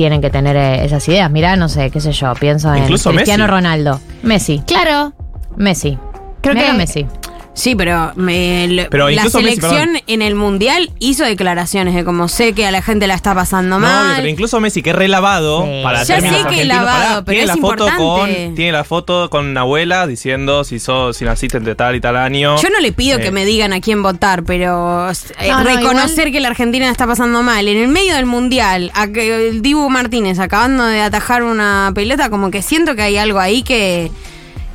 tienen 0.00 0.22
que 0.22 0.30
tener 0.30 0.56
eh, 0.56 0.82
esas 0.86 1.06
ideas. 1.08 1.30
Mirá, 1.30 1.56
no 1.56 1.68
sé, 1.68 1.90
qué 1.90 2.00
sé 2.00 2.12
yo, 2.12 2.32
pienso 2.32 2.72
en 2.72 2.84
Incluso 2.84 3.10
Cristiano 3.10 3.44
Messi. 3.44 3.50
Ronaldo. 3.52 4.00
Messi, 4.22 4.62
Claro. 4.66 5.12
Messi. 5.56 5.98
Creo 6.40 6.54
Mira 6.54 6.68
que- 6.68 6.72
Messi. 6.72 7.06
Sí, 7.52 7.74
pero, 7.74 8.12
me- 8.16 8.86
Pero 8.90 9.08
la 9.10 9.24
Messi, 9.24 9.36
selección 9.38 9.90
en 10.06 10.22
el 10.22 10.34
Mundial 10.34 10.90
hizo 10.98 11.24
declaraciones 11.24 11.94
de 11.94 12.04
como 12.04 12.28
sé 12.28 12.52
que 12.54 12.64
a 12.66 12.70
la 12.70 12.80
gente 12.80 13.06
la 13.06 13.14
está 13.14 13.34
pasando 13.34 13.78
No, 13.78 13.86
mal. 13.86 14.04
obvio, 14.06 14.16
pero 14.16 14.28
incluso 14.28 14.60
Messi, 14.60 14.82
que 14.82 14.90
es 14.90 14.96
relavado 14.96 15.64
Sí. 15.64 15.80
para 15.82 16.02
Ya 16.04 16.14
términos 16.16 16.42
sé 16.42 16.48
que 16.56 16.64
lavado, 16.64 16.86
pará, 16.86 17.22
pero 17.24 17.24
tiene 17.36 17.40
es 17.42 17.46
la 17.48 17.56
foto 17.56 17.86
importante. 17.88 18.44
con 18.46 18.54
Tiene 18.54 18.72
la 18.72 18.84
foto 18.84 19.28
con 19.30 19.46
una 19.46 19.60
abuela 19.60 20.06
diciendo 20.06 20.64
si 20.64 20.78
sos, 20.78 21.16
si 21.16 21.24
naciste 21.24 21.58
entre 21.58 21.74
tal 21.74 21.94
y 21.96 22.00
tal 22.00 22.16
año. 22.16 22.56
Yo 22.62 22.70
no 22.70 22.80
le 22.80 22.92
pido 22.92 23.18
Eh, 23.18 23.20
que 23.22 23.30
me 23.30 23.44
digan 23.44 23.72
a 23.72 23.80
quién 23.80 24.02
votar, 24.02 24.42
pero 24.44 25.10
eh, 25.10 25.48
No, 25.48 25.58
no, 25.58 25.64
reconocer 25.64 26.32
que 26.32 26.40
la 26.40 26.48
Argentina 26.48 26.86
la 26.86 26.92
está 26.92 27.06
pasando 27.06 27.42
mal. 27.42 27.68
En 27.68 27.76
el 27.76 27.88
medio 27.88 28.14
del 28.14 28.26
mundial, 28.26 28.90
a 28.94 29.08
que 29.08 29.48
el 29.48 29.60
Dibu 29.60 29.90
Martínez 29.90 30.38
acabando 30.38 30.84
de 30.84 31.00
atajar 31.00 31.42
una 31.42 31.92
pelota, 31.94 32.30
como 32.30 32.50
que 32.50 32.62
siento 32.62 32.94
que 32.96 33.02
hay 33.02 33.16
algo 33.18 33.38
ahí 33.38 33.62
que. 33.62 34.10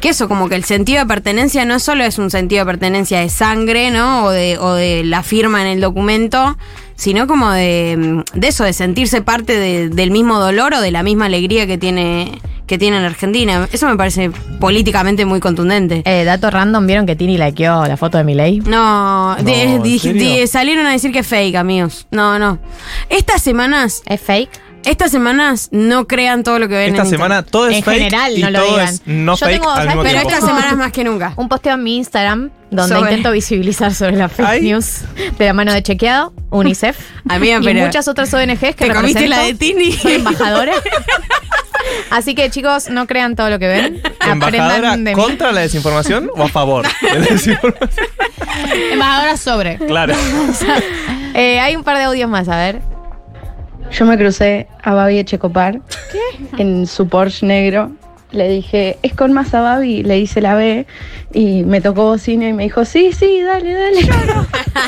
Que 0.02 0.10
eso, 0.10 0.28
como 0.28 0.50
que 0.50 0.56
el 0.56 0.64
sentido 0.66 1.00
de 1.00 1.06
pertenencia 1.08 1.66
no 1.66 1.80
solo 1.80 2.04
es 2.04 2.20
un 2.20 2.30
sentido 2.30 2.64
de 2.64 2.72
pertenencia 2.72 3.20
de 3.22 3.30
sangre, 3.30 3.90
¿no? 3.90 4.26
O 4.26 4.30
de, 4.30 4.58
o 4.60 4.74
de 4.74 5.04
la 5.04 5.24
firma 5.24 5.62
en 5.62 5.68
el 5.68 5.82
documento, 5.82 6.58
sino 6.96 7.26
como 7.28 7.50
de, 7.52 8.24
de 8.34 8.48
eso, 8.48 8.64
de 8.64 8.74
sentirse 8.74 9.22
parte 9.22 9.58
de- 9.58 9.90
del 9.90 10.12
mismo 10.12 10.40
dolor 10.40 10.74
o 10.76 10.82
de 10.82 10.92
la 10.92 11.02
misma 11.02 11.26
alegría 11.26 11.66
que 11.66 11.78
tiene, 11.80 12.40
que 12.68 12.78
tiene 12.78 13.00
la 13.00 13.08
Argentina. 13.08 13.68
Eso 13.72 13.88
me 13.88 13.96
parece 13.98 14.30
políticamente 14.60 15.26
muy 15.26 15.40
contundente. 15.40 16.04
Eh, 16.06 16.24
dato 16.24 16.52
random, 16.52 16.86
¿vieron 16.86 17.06
que 17.08 17.16
Tini 17.16 17.38
likeó 17.40 17.88
la 17.88 17.98
foto 17.98 18.18
de 18.20 18.24
Milei? 18.26 18.60
No, 18.60 19.36
de- 19.42 19.64
¿en 19.64 19.82
di- 19.84 20.46
salieron 20.48 20.86
a 20.86 20.92
decir 20.92 21.12
que 21.12 21.20
es 21.20 21.28
fake, 21.28 21.56
amigos. 21.56 22.06
No, 22.12 22.38
no. 22.38 22.60
Estas 23.10 23.42
semanas, 23.42 24.04
¿Es 24.06 24.22
fake? 24.22 24.50
Estas 24.86 25.12
semanas 25.12 25.70
no 25.72 26.08
crean 26.08 26.44
todo 26.44 26.60
lo 26.60 26.68
que 26.68 26.76
ven 26.76 26.90
Esta 26.92 27.04
en 27.04 27.10
semana 27.10 27.36
internet. 27.40 27.52
todo 27.52 27.68
es 27.68 27.78
En 27.78 27.84
fake 27.84 27.98
general, 27.98 28.38
y 28.38 28.42
no 28.44 28.50
lo 28.52 28.60
todo 28.60 28.72
digan. 28.72 28.88
es 28.94 29.02
no 29.06 29.34
Yo 29.36 29.46
fake 29.46 29.52
tengo, 29.60 29.72
al 29.72 29.88
mismo 29.88 30.02
Pero 30.04 30.14
tiempo. 30.14 30.30
estas 30.30 30.46
semanas 30.50 30.78
más 30.78 30.92
que 30.92 31.04
nunca. 31.04 31.34
Un 31.36 31.50
posteo 31.50 31.74
en 31.74 31.84
mi 31.84 31.98
Instagram 31.98 32.50
donde 32.72 32.96
Sobre- 32.96 33.12
intento 33.12 33.32
visibilizar 33.32 33.94
sobre 33.94 34.16
la 34.18 34.28
fake 34.30 34.48
Ay. 34.50 34.62
news 34.62 35.02
de 35.38 35.46
la 35.46 35.54
mano 35.54 35.74
de 35.74 35.82
Chequeado, 35.84 36.34
UNICEF 36.50 36.98
Amiga, 37.30 37.60
y 37.62 37.64
pero- 37.64 37.86
muchas 37.86 38.08
otras 38.08 38.34
ONGs 38.34 38.60
que 38.60 38.74
¿Te 38.74 38.94
comiste 38.94 39.20
represento. 39.22 39.30
la 39.30 39.42
de 39.44 39.54
Tini? 39.54 39.92
Soy 39.94 40.14
embajadora. 40.14 40.74
Así 42.10 42.34
que 42.34 42.50
chicos, 42.50 42.90
no 42.90 43.06
crean 43.08 43.36
todo 43.36 43.50
lo 43.50 43.60
que 43.60 43.68
ven. 43.68 44.02
¿Embajadora 44.28 44.66
Aprendan 44.90 45.04
de 45.04 45.16
mí. 45.16 45.22
contra 45.22 45.52
la 45.52 45.62
desinformación 45.62 46.30
o 46.36 46.44
a 46.44 46.48
favor 46.50 46.86
de 47.02 47.20
la 47.20 47.26
desinformación? 47.26 48.08
Embajadora 48.92 49.38
sobre. 49.38 49.78
Claro. 49.78 50.16
Eh, 51.34 51.60
hay 51.60 51.76
un 51.76 51.84
par 51.84 51.98
de 51.98 52.04
audios 52.06 52.30
más, 52.30 52.48
a 52.48 52.58
ver. 52.58 52.82
Yo 53.92 54.06
me 54.06 54.18
crucé 54.18 54.68
a 54.84 54.94
Babi 54.94 55.20
Echecopar 55.20 55.82
en 56.58 56.88
su 56.88 57.08
Porsche 57.08 57.46
negro. 57.46 57.92
Le 58.32 58.50
dije, 58.50 58.98
¿es 59.02 59.14
con 59.14 59.32
más 59.32 59.54
a 59.54 59.62
Babi? 59.62 60.04
Le 60.04 60.20
hice 60.20 60.42
la 60.42 60.56
B 60.56 60.86
y 61.34 61.64
me 61.64 61.80
tocó 61.80 62.06
bocina 62.06 62.50
y 62.50 62.54
me 62.54 62.64
dijo, 62.64 62.84
sí, 62.84 63.12
sí, 63.14 63.42
dale, 63.42 63.74
dale. 63.74 64.00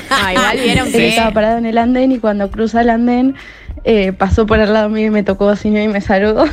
Ah, 0.09 0.33
igual 0.33 0.57
vieron 0.57 0.91
que 0.91 1.09
estaba 1.09 1.31
parado 1.31 1.57
en 1.57 1.65
el 1.65 1.77
andén 1.77 2.11
y 2.11 2.19
cuando 2.19 2.49
cruza 2.49 2.81
el 2.81 2.89
andén 2.89 3.35
eh, 3.83 4.11
pasó 4.11 4.45
por 4.45 4.59
al 4.59 4.73
lado 4.73 4.89
mío 4.89 5.07
y 5.07 5.09
me 5.09 5.23
tocó 5.23 5.45
bocina 5.45 5.81
y 5.83 5.87
me 5.87 6.01
saludó. 6.01 6.45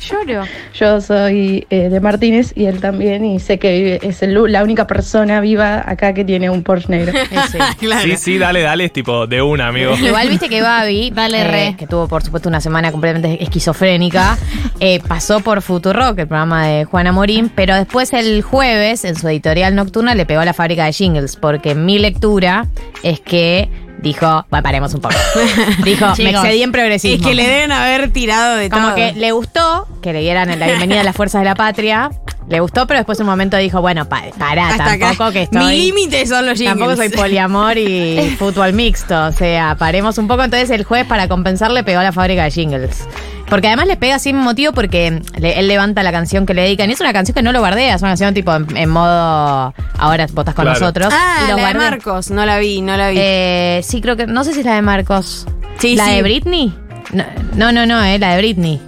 Lloro. 0.00 0.44
Yo 0.74 1.00
soy 1.00 1.66
eh, 1.70 1.88
de 1.88 2.00
Martínez 2.00 2.52
y 2.56 2.66
él 2.66 2.80
también 2.80 3.24
y 3.24 3.38
sé 3.40 3.58
que 3.58 3.70
vive- 3.72 4.08
es 4.08 4.22
el 4.22 4.30
la 4.50 4.62
única 4.64 4.86
persona 4.86 5.40
viva 5.40 5.82
acá 5.86 6.14
que 6.14 6.24
tiene 6.24 6.48
un 6.50 6.62
Porsche 6.62 6.88
negro. 6.88 7.12
Claro. 7.78 8.02
Sí, 8.02 8.16
sí, 8.16 8.38
dale, 8.38 8.62
dale, 8.62 8.84
es 8.86 8.92
tipo 8.92 9.26
de 9.26 9.42
una, 9.42 9.68
amigo. 9.68 9.94
Igual 10.02 10.28
viste 10.28 10.48
que 10.48 10.62
Babi, 10.62 11.10
Dale, 11.14 11.40
eh, 11.42 11.44
re. 11.50 11.76
que 11.78 11.86
tuvo 11.86 12.08
por 12.08 12.22
supuesto 12.22 12.48
una 12.48 12.60
semana 12.60 12.90
completamente 12.92 13.42
esquizofrénica, 13.42 14.38
eh, 14.80 15.00
pasó 15.06 15.40
por 15.40 15.62
Futurock, 15.62 16.18
el 16.18 16.26
programa 16.28 16.66
de 16.66 16.84
Juana 16.84 17.12
Morín, 17.12 17.50
pero 17.54 17.74
después 17.74 18.12
el 18.12 18.42
jueves, 18.42 19.04
en 19.04 19.14
su 19.16 19.28
editorial 19.28 19.74
nocturna, 19.74 20.14
le 20.14 20.26
pegó 20.26 20.40
a 20.40 20.44
la 20.44 20.54
fábrica 20.54 20.84
de 20.84 20.92
jingles, 20.92 21.36
porque 21.36 21.74
mi 21.74 21.98
lectura 21.98 22.66
es 23.02 23.20
que 23.20 23.68
dijo, 24.02 24.46
bueno, 24.50 24.62
paremos 24.62 24.94
un 24.94 25.00
poco. 25.00 25.14
dijo, 25.84 26.06
me 26.18 26.30
excedí 26.30 26.62
en 26.62 26.72
progresismo. 26.72 27.16
Es 27.16 27.22
que 27.26 27.34
le 27.34 27.46
deben 27.46 27.72
haber 27.72 28.10
tirado 28.12 28.56
de 28.56 28.70
Como 28.70 28.86
todo. 28.88 28.96
que 28.96 29.12
le 29.12 29.32
gustó 29.32 29.86
que 30.02 30.12
le 30.12 30.20
dieran 30.20 30.48
la 30.58 30.66
bienvenida 30.66 31.00
a 31.00 31.04
las 31.04 31.14
fuerzas 31.16 31.40
de 31.42 31.44
la 31.46 31.54
patria. 31.54 32.10
Le 32.48 32.58
gustó, 32.58 32.86
pero 32.88 32.98
después 32.98 33.20
un 33.20 33.26
momento 33.26 33.56
dijo, 33.58 33.80
bueno, 33.80 34.08
pa- 34.08 34.24
pará, 34.36 34.70
Hasta 34.70 34.92
acá. 34.92 35.08
tampoco 35.08 35.30
que 35.32 35.42
estoy... 35.42 35.64
Mi 35.64 35.76
límite 35.86 36.26
son 36.26 36.46
los 36.46 36.58
jingles. 36.58 36.78
Tampoco 36.78 36.96
soy 36.96 37.08
poliamor 37.10 37.78
y 37.78 38.34
fútbol 38.38 38.72
mixto. 38.72 39.26
O 39.26 39.32
sea, 39.32 39.76
paremos 39.78 40.18
un 40.18 40.26
poco. 40.26 40.42
Entonces 40.42 40.68
el 40.70 40.82
juez, 40.82 41.06
para 41.06 41.28
compensar, 41.28 41.70
le 41.70 41.84
pegó 41.84 42.00
a 42.00 42.02
la 42.02 42.12
fábrica 42.12 42.42
de 42.44 42.50
jingles. 42.50 43.06
Porque 43.50 43.66
además 43.66 43.86
le 43.88 43.96
pega 43.96 44.18
sin 44.18 44.36
motivo 44.36 44.72
porque 44.72 45.20
le- 45.38 45.58
él 45.58 45.68
levanta 45.68 46.02
la 46.02 46.12
canción 46.12 46.46
que 46.46 46.54
le 46.54 46.62
dedican. 46.62 46.88
Y 46.88 46.92
es 46.94 47.00
una 47.00 47.12
canción 47.12 47.34
que 47.34 47.42
no 47.42 47.52
lo 47.52 47.60
bardea, 47.60 47.96
es 47.96 48.00
una 48.02 48.12
canción 48.12 48.32
tipo 48.32 48.54
en, 48.54 48.76
en 48.76 48.88
modo 48.88 49.74
ahora 49.98 50.26
votas 50.32 50.54
con 50.54 50.64
Claro. 50.64 50.78
nosotros. 50.80 51.12
Ah, 51.14 51.42
y 51.46 51.50
los 51.50 51.60
la 51.60 51.68
de. 51.68 51.74
Marcos. 51.74 52.30
No 52.30 52.46
la 52.46 52.58
vi, 52.58 52.80
no 52.80 52.96
la 52.96 53.10
vi. 53.10 53.16
Eh, 53.20 53.80
sí, 53.84 54.00
creo 54.00 54.16
que. 54.16 54.26
No 54.26 54.44
sé 54.44 54.54
si 54.54 54.60
es 54.60 54.66
la 54.66 54.74
de 54.76 54.82
Marcos. 54.82 55.46
Sí, 55.78 55.96
¿La 55.96 56.06
sí. 56.06 56.12
de 56.16 56.22
Britney? 56.22 56.74
No, 57.12 57.24
no, 57.54 57.72
no, 57.72 57.86
no, 57.86 58.04
eh, 58.04 58.18
la 58.18 58.32
de 58.34 58.38
Britney. 58.38 58.80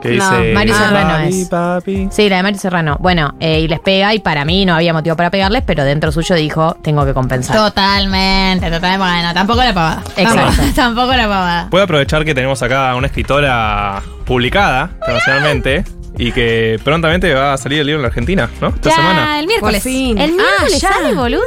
Que 0.00 0.16
No, 0.16 0.30
dice. 0.40 0.52
Mario 0.54 0.74
Serrano 0.74 1.10
papi, 1.10 1.40
es. 1.40 1.48
papi. 1.48 2.08
Sí, 2.10 2.28
la 2.28 2.36
de 2.36 2.42
Mario 2.42 2.58
Serrano. 2.58 2.96
Bueno, 3.00 3.34
eh, 3.40 3.60
y 3.60 3.68
les 3.68 3.80
pega, 3.80 4.14
y 4.14 4.20
para 4.20 4.44
mí 4.44 4.64
no 4.64 4.74
había 4.74 4.92
motivo 4.92 5.16
para 5.16 5.30
pegarles, 5.30 5.62
pero 5.66 5.84
dentro 5.84 6.12
suyo 6.12 6.34
dijo, 6.36 6.76
tengo 6.82 7.04
que 7.04 7.14
compensar. 7.14 7.56
Totalmente, 7.56 8.70
totalmente. 8.70 8.98
Bueno, 8.98 9.34
tampoco 9.34 9.62
la 9.64 9.72
pavada. 9.74 10.02
Exacto. 10.16 10.40
Tampoco, 10.56 10.68
tampoco 10.76 11.12
la 11.16 11.22
pavada. 11.28 11.66
Puedo 11.70 11.84
aprovechar 11.84 12.24
que 12.24 12.34
tenemos 12.34 12.62
acá 12.62 12.90
a 12.90 12.96
una 12.96 13.06
escritora 13.08 14.02
publicada 14.24 14.90
internacionalmente 15.00 15.84
y 16.18 16.32
que 16.32 16.78
prontamente 16.82 17.32
va 17.32 17.52
a 17.54 17.56
salir 17.56 17.80
el 17.80 17.86
libro 17.86 17.98
en 18.00 18.02
la 18.02 18.08
Argentina, 18.08 18.50
¿no? 18.60 18.68
Esta 18.68 18.90
ya, 18.90 18.96
semana. 18.96 19.40
el 19.40 19.46
miércoles. 19.46 19.82
Por 19.82 19.90
fin. 19.92 20.18
El 20.18 20.32
miércoles 20.32 20.74
Ah, 20.74 20.78
ya. 20.78 20.92
sale, 20.92 21.14
boluda. 21.14 21.42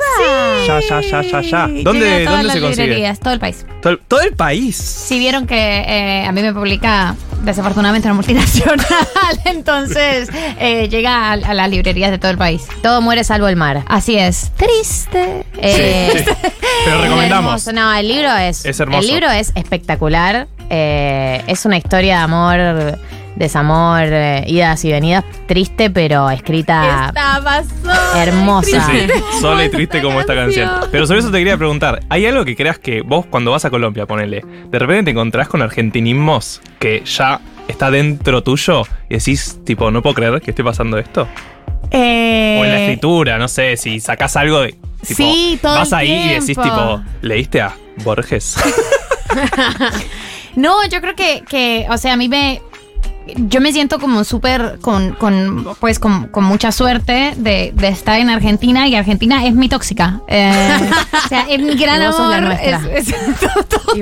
Ya, 0.65 0.79
ya, 0.79 1.01
ya, 1.01 1.21
ya, 1.21 1.41
ya. 1.41 1.67
Llega 1.67 1.79
a 1.79 1.83
¿Dónde, 1.83 2.23
todas 2.23 2.25
dónde 2.31 2.43
las 2.45 2.53
se 2.55 2.61
consigue? 2.61 2.87
librerías, 2.87 3.19
todo 3.19 3.33
el 3.33 3.39
país. 3.39 3.65
Todo 3.81 3.93
el, 3.93 3.99
todo 3.99 4.21
el 4.21 4.33
país. 4.33 4.77
Si 4.77 5.19
vieron 5.19 5.45
que 5.45 5.55
eh, 5.55 6.25
a 6.25 6.31
mí 6.31 6.41
me 6.41 6.53
publica 6.53 7.15
desafortunadamente 7.43 8.07
una 8.07 8.13
multinacional, 8.15 8.79
entonces 9.45 10.29
eh, 10.59 10.87
llega 10.89 11.29
a, 11.29 11.33
a 11.33 11.53
las 11.53 11.69
librerías 11.69 12.11
de 12.11 12.17
todo 12.19 12.31
el 12.31 12.37
país. 12.37 12.63
Todo 12.81 13.01
muere 13.01 13.23
salvo 13.23 13.47
el 13.49 13.55
mar. 13.57 13.83
Así 13.87 14.17
es. 14.17 14.51
Triste. 14.55 15.45
Eh, 15.57 16.11
Sí, 16.13 16.19
sí. 16.23 16.49
Pero 16.85 17.01
recomendamos. 17.01 17.67
hermoso. 17.67 17.73
No, 17.73 17.93
el 17.93 18.07
libro 18.07 18.35
es. 18.37 18.63
Es 18.65 18.79
hermoso. 18.79 19.01
El 19.01 19.07
libro 19.07 19.29
es 19.31 19.51
espectacular. 19.55 20.47
Eh, 20.69 21.43
es 21.47 21.65
una 21.65 21.77
historia 21.77 22.17
de 22.17 22.21
amor, 22.23 22.97
desamor, 23.35 24.01
eh, 24.03 24.43
idas 24.47 24.83
y 24.85 24.91
venidas, 24.91 25.23
triste, 25.47 25.89
pero 25.89 26.29
escrita 26.29 27.07
Estaba 27.07 27.63
hermosa. 28.15 28.87
Sí. 28.87 29.07
Sola 29.39 29.65
y 29.65 29.69
triste 29.69 30.01
como 30.01 30.19
esta 30.19 30.35
canción. 30.35 30.69
Pero 30.91 31.07
sobre 31.07 31.19
eso 31.19 31.31
te 31.31 31.37
quería 31.37 31.57
preguntar, 31.57 32.01
¿hay 32.09 32.25
algo 32.25 32.45
que 32.45 32.55
creas 32.55 32.77
que 32.79 33.01
vos 33.01 33.25
cuando 33.25 33.51
vas 33.51 33.65
a 33.65 33.69
Colombia, 33.69 34.05
ponele, 34.05 34.43
de 34.69 34.79
repente 34.79 35.05
te 35.05 35.11
encontrás 35.11 35.47
con 35.47 35.61
argentinismos 35.61 36.61
que 36.79 37.03
ya 37.05 37.39
está 37.67 37.89
dentro 37.91 38.43
tuyo 38.43 38.83
y 39.09 39.15
decís, 39.15 39.59
tipo, 39.65 39.91
no 39.91 40.01
puedo 40.01 40.15
creer 40.15 40.41
que 40.41 40.51
esté 40.51 40.63
pasando 40.63 40.97
esto? 40.97 41.27
Eh, 41.89 42.57
O 42.61 42.65
en 42.65 42.71
la 42.71 42.79
escritura, 42.81 43.37
no 43.37 43.47
sé, 43.47 43.77
si 43.77 43.99
sacás 43.99 44.35
algo 44.37 44.61
de... 44.61 44.75
Tipo, 45.05 45.15
Sí, 45.23 45.59
todo 45.61 45.75
Vas 45.75 45.91
el 45.93 45.97
ahí 45.97 46.11
y 46.11 46.29
decís, 46.39 46.57
tipo, 46.57 47.01
¿leíste 47.21 47.61
a 47.61 47.73
Borges? 48.03 48.55
No, 50.55 50.85
yo 50.87 50.99
creo 51.01 51.15
que, 51.15 51.43
que, 51.47 51.87
o 51.89 51.97
sea, 51.97 52.13
a 52.13 52.17
mí 52.17 52.27
me... 52.27 52.61
Yo 53.37 53.61
me 53.61 53.71
siento 53.73 53.99
como 53.99 54.23
súper 54.23 54.79
con, 54.81 55.13
con, 55.13 55.75
pues, 55.79 55.99
con, 55.99 56.27
con 56.27 56.43
mucha 56.43 56.71
suerte 56.71 57.33
de, 57.37 57.71
de 57.75 57.87
estar 57.87 58.19
en 58.19 58.29
Argentina 58.29 58.87
y 58.87 58.95
Argentina 58.95 59.45
es 59.45 59.53
mi 59.53 59.69
tóxica. 59.69 60.21
Eh, 60.27 60.51
o 61.25 61.27
sea, 61.27 61.45
es 61.49 61.59
mi 61.61 61.75
gran 61.75 62.01
amor. 62.01 62.57
es, 62.93 63.05
todo- 63.69 63.95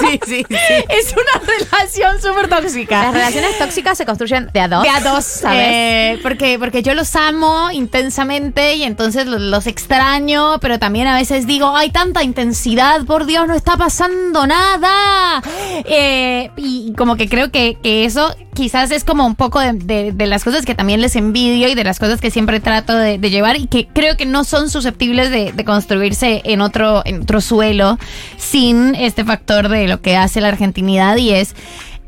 Sí, 0.00 0.20
sí, 0.26 0.44
sí. 0.48 0.56
es 0.88 1.12
una 1.12 1.46
relación 1.46 2.20
súper 2.20 2.48
tóxica. 2.48 3.04
Las 3.04 3.14
relaciones 3.14 3.58
tóxicas 3.58 3.96
se 3.98 4.04
construyen 4.06 4.50
de 4.52 4.60
a 4.60 4.68
dos. 4.68 4.82
De 4.82 4.88
a 4.88 5.00
dos, 5.00 5.24
¿sabes? 5.24 5.66
eh, 5.70 6.18
porque, 6.22 6.58
porque 6.58 6.82
yo 6.82 6.94
los 6.94 7.14
amo 7.16 7.70
intensamente 7.72 8.74
y 8.74 8.82
entonces 8.84 9.26
los, 9.26 9.40
los 9.40 9.66
extraño, 9.66 10.58
pero 10.60 10.78
también 10.78 11.06
a 11.06 11.14
veces 11.16 11.46
digo, 11.46 11.74
hay 11.76 11.90
tanta 11.90 12.22
intensidad, 12.22 13.04
por 13.04 13.26
Dios, 13.26 13.46
no 13.48 13.54
está 13.54 13.76
pasando 13.76 14.46
nada. 14.46 15.42
Eh, 15.84 16.50
y 16.56 16.92
como 16.96 17.16
que 17.16 17.28
creo 17.28 17.50
que, 17.50 17.76
que 17.82 18.04
eso 18.06 18.34
quizás 18.54 18.90
es 18.90 19.04
como 19.04 19.26
un 19.26 19.34
poco 19.34 19.60
de, 19.60 20.14
las 20.26 20.44
cosas 20.44 20.64
que 20.64 20.74
también 20.74 21.00
les 21.00 21.16
envidio 21.16 21.68
y 21.68 21.74
de 21.74 21.84
las 21.84 21.98
cosas 21.98 22.20
que 22.20 22.30
siempre 22.30 22.60
trato 22.60 22.94
de, 22.94 23.18
llevar 23.18 23.56
y 23.56 23.66
que 23.66 23.88
creo 23.88 24.16
que 24.16 24.24
no 24.24 24.44
son 24.44 24.70
susceptibles 24.70 25.30
de, 25.30 25.64
construirse 25.64 26.40
en 26.44 26.60
otro, 26.60 27.02
suelo 27.40 27.98
sin 28.36 28.94
este 28.94 29.24
factor 29.24 29.68
de 29.68 29.88
lo 29.88 30.00
que 30.00 30.16
hace 30.16 30.40
la 30.40 30.48
argentinidad 30.48 31.16
y 31.16 31.30
es 31.30 31.54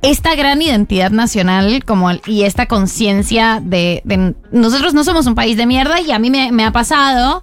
esta 0.00 0.36
gran 0.36 0.62
identidad 0.62 1.10
nacional 1.10 1.84
como 1.84 2.10
y 2.24 2.44
esta 2.44 2.66
conciencia 2.66 3.60
de, 3.62 4.02
nosotros 4.52 4.94
no 4.94 5.04
somos 5.04 5.26
un 5.26 5.34
país 5.34 5.56
de 5.56 5.66
mierda 5.66 6.00
y 6.00 6.12
a 6.12 6.18
mí 6.18 6.30
me 6.30 6.64
ha 6.64 6.72
pasado. 6.72 7.42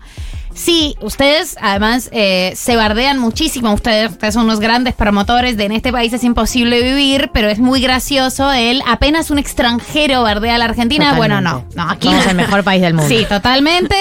Sí, 0.55 0.95
ustedes 1.01 1.57
además 1.61 2.09
eh, 2.13 2.53
se 2.55 2.77
bardean 2.77 3.19
muchísimo, 3.19 3.73
ustedes, 3.73 4.11
ustedes 4.11 4.33
son 4.33 4.45
unos 4.45 4.61
grandes 4.61 4.95
promotores 4.95 5.57
de 5.57 5.65
en 5.65 5.73
este 5.73 5.91
país 5.91 6.13
es 6.13 6.23
imposible 6.23 6.81
vivir, 6.81 7.29
pero 7.33 7.49
es 7.49 7.59
muy 7.59 7.81
gracioso 7.81 8.51
el 8.51 8.81
apenas 8.87 9.31
un 9.31 9.39
extranjero 9.39 10.23
bardea 10.23 10.55
a 10.55 10.57
la 10.57 10.65
Argentina. 10.65 11.13
Bueno, 11.15 11.41
no, 11.41 11.65
no, 11.75 11.89
aquí 11.89 12.07
Somos 12.07 12.23
no. 12.25 12.31
el 12.31 12.37
mejor 12.37 12.63
país 12.63 12.81
del 12.81 12.93
mundo. 12.93 13.05
Sí, 13.15 13.25
totalmente. 13.29 13.95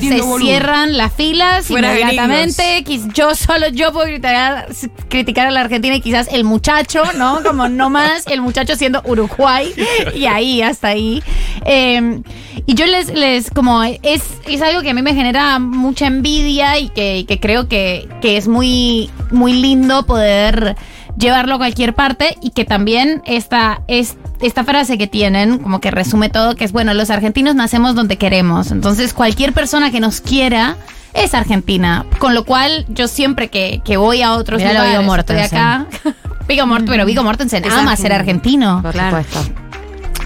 se 0.00 0.20
volumen. 0.20 0.40
cierran 0.40 0.96
las 0.96 1.12
filas 1.12 1.66
Fuera 1.66 1.92
inmediatamente. 1.98 2.84
Yo 3.14 3.34
solo 3.34 3.68
yo 3.68 3.92
puedo 3.92 4.06
criticar, 4.06 4.66
criticar 5.08 5.46
a 5.46 5.50
la 5.50 5.60
Argentina 5.60 5.94
y 5.94 6.00
quizás 6.00 6.28
el 6.32 6.44
muchacho, 6.44 7.02
¿no? 7.16 7.42
Como 7.42 7.68
no 7.68 7.88
más, 7.90 8.26
el 8.26 8.40
muchacho 8.40 8.76
siendo 8.76 9.02
Uruguay 9.04 9.72
y 10.14 10.26
ahí, 10.26 10.62
hasta 10.62 10.88
ahí. 10.88 11.22
Eh, 11.64 12.20
y 12.66 12.74
yo 12.74 12.86
les, 12.86 13.12
les 13.14 13.50
como 13.50 13.82
es, 13.82 14.22
es 14.46 14.62
algo 14.62 14.82
que 14.82 14.90
a 14.90 14.94
mí 14.94 15.02
me 15.02 15.14
genera 15.14 15.58
mucha 16.00 16.06
envidia 16.06 16.78
y 16.78 16.88
que, 16.88 17.38
creo 17.42 17.68
que, 17.68 18.08
que 18.22 18.36
es 18.38 18.48
muy, 18.48 19.10
muy 19.30 19.52
lindo 19.52 20.04
poder 20.06 20.76
llevarlo 21.18 21.56
a 21.56 21.58
cualquier 21.58 21.94
parte 21.94 22.36
y 22.40 22.50
que 22.50 22.64
también 22.64 23.22
esta, 23.26 23.82
es, 23.86 24.16
esta 24.40 24.64
frase 24.64 24.96
que 24.96 25.06
tienen, 25.06 25.58
como 25.58 25.80
que 25.80 25.90
resume 25.90 26.30
todo, 26.30 26.54
que 26.56 26.64
es, 26.64 26.72
bueno, 26.72 26.94
los 26.94 27.10
argentinos 27.10 27.54
nacemos 27.54 27.94
donde 27.94 28.16
queremos. 28.16 28.70
Entonces, 28.70 29.12
cualquier 29.12 29.52
persona 29.52 29.90
que 29.90 30.00
nos 30.00 30.22
quiera 30.22 30.76
es 31.12 31.34
argentina. 31.34 32.06
Con 32.18 32.34
lo 32.34 32.44
cual, 32.46 32.86
yo 32.88 33.06
siempre 33.06 33.48
que, 33.48 33.82
que 33.84 33.98
voy 33.98 34.22
a 34.22 34.32
otros 34.32 34.58
Mirá 34.58 34.72
lo 34.72 34.78
lugares, 34.78 34.94
estoy 34.94 35.06
Mortensen. 35.06 35.58
acá. 35.58 35.86
Vigo 36.48 36.66
Mort 36.66 36.84
pero 36.88 37.04
Vigo 37.04 37.22
Mortensen 37.22 37.62
ama 37.70 37.94
ser 37.96 38.12
argentino. 38.14 38.80
Por 38.82 38.92
Claro. 38.92 39.22
supuesto. 39.22 39.52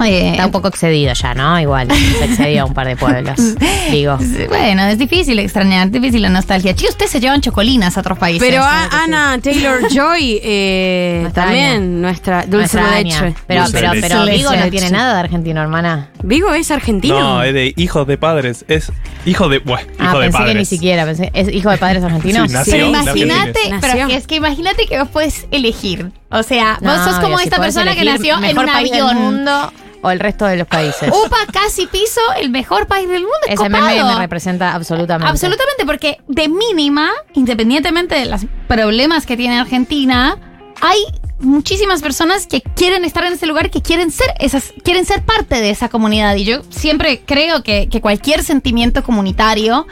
Eh, 0.07 0.31
Está 0.33 0.47
un 0.47 0.53
poco 0.53 0.69
excedido 0.69 1.13
ya, 1.13 1.35
¿no? 1.35 1.59
Igual. 1.61 1.89
Se 1.91 2.25
excedió 2.25 2.63
a 2.63 2.65
un 2.67 2.75
par 2.75 2.87
de 2.87 2.97
pueblos. 2.97 3.39
Digo. 3.91 4.19
Bueno, 4.49 4.85
es 4.87 4.99
difícil 4.99 5.39
extrañar, 5.39 5.87
es 5.87 5.93
difícil 5.93 6.23
la 6.23 6.29
nostalgia. 6.31 6.75
Chi, 6.75 6.87
ustedes 6.89 7.11
se 7.11 7.21
llevan 7.21 7.41
chocolinas 7.41 7.97
a 7.97 8.01
otros 8.01 8.19
países. 8.19 8.43
Pero 8.49 8.63
a-. 8.63 8.89
Ana 9.05 9.39
Taylor 9.43 9.89
Joy 9.93 10.41
eh, 10.43 11.19
Nuestra 11.23 11.45
también, 11.45 12.01
nuestra 12.03 12.43
dulce 12.43 12.57
Nuestra 12.79 12.91
de 12.91 12.97
Aña. 12.97 13.21
leche. 13.23 13.37
Pero, 13.47 13.61
Dulce 13.63 13.73
pero, 13.79 13.89
de 13.91 13.97
leche. 13.97 14.09
pero 14.09 14.25
Vigo 14.27 14.51
no 14.57 14.71
tiene 14.71 14.91
nada 14.91 15.15
de 15.15 15.21
argentino, 15.21 15.61
hermana. 15.63 16.09
Vigo 16.23 16.53
es 16.55 16.71
argentino. 16.71 17.19
No, 17.19 17.43
es 17.43 17.53
de 17.55 17.73
hijos 17.77 18.07
de 18.07 18.17
padres. 18.19 18.65
Es 18.69 18.91
hijo 19.27 19.49
de. 19.49 19.59
Bueno, 19.59 19.87
hijo 19.95 20.05
Ah, 20.09 20.13
de 20.15 20.19
pensé 20.21 20.33
padres. 20.39 20.53
que 20.53 20.59
ni 20.59 20.65
siquiera. 20.65 21.05
Pensé, 21.05 21.31
¿Es 21.35 21.49
hijo 21.49 21.71
de 21.71 21.79
padres 21.79 22.03
argentinos? 22.03 22.49
Sí, 22.51 22.55
nació 22.55 22.73
Pero 22.73 22.87
imagínate, 22.89 23.61
pero 23.81 24.09
es 24.09 24.27
que 24.27 24.37
imagínate 24.37 24.87
que 24.87 24.99
vos 24.99 25.09
puedes 25.09 25.47
elegir. 25.51 26.11
O 26.31 26.43
sea, 26.43 26.79
No, 26.81 26.91
vos 26.93 27.05
sos 27.05 27.15
como 27.21 27.37
obvio, 27.37 27.45
esta 27.45 27.59
persona 27.61 27.95
que 27.95 28.05
nació 28.05 28.43
en 28.43 28.59
un 28.59 28.67
país 28.67 28.91
del 28.91 29.03
avión. 29.03 29.17
mundo 29.23 29.73
o 30.05 30.11
el 30.11 30.21
resto 30.21 30.45
de 30.45 30.59
los 30.59 30.69
países. 30.69 31.09
Upa, 31.09 31.39
casi 31.51 31.87
piso, 31.87 32.21
el 32.39 32.51
mejor 32.51 32.87
país 32.87 33.09
del 33.09 33.23
mundo. 33.23 33.39
Ese 33.47 33.57
copado. 33.57 33.87
meme 33.87 34.05
me 34.05 34.19
representa 34.19 34.75
absolutamente. 34.75 35.31
Absolutamente, 35.31 35.87
porque 35.87 36.19
de 36.29 36.49
mínima, 36.49 37.11
independientemente 37.33 38.15
de 38.15 38.27
los 38.27 38.43
problemas 38.69 39.25
que 39.25 39.39
tiene 39.39 39.59
Argentina, 39.59 40.37
hay 40.83 40.99
muchísimas 41.41 42.01
personas 42.03 42.47
que 42.47 42.61
quieren 42.61 43.05
estar 43.05 43.25
en 43.25 43.35
ese 43.35 43.47
lugar, 43.47 43.71
que 43.71 43.83
quieren 43.83 44.11
ser 44.11 44.27
esas, 44.41 44.73
quieren 44.83 45.05
ser 45.05 45.23
parte 45.23 45.61
de 45.61 45.71
esa 45.71 45.89
comunidad. 45.89 46.35
Y 46.37 46.45
yo 46.45 46.63
siempre 46.71 47.23
creo 47.25 47.63
que, 47.63 47.89
que 47.89 48.01
cualquier 48.01 48.43
sentimiento 48.43 49.03
comunitario 49.03 49.87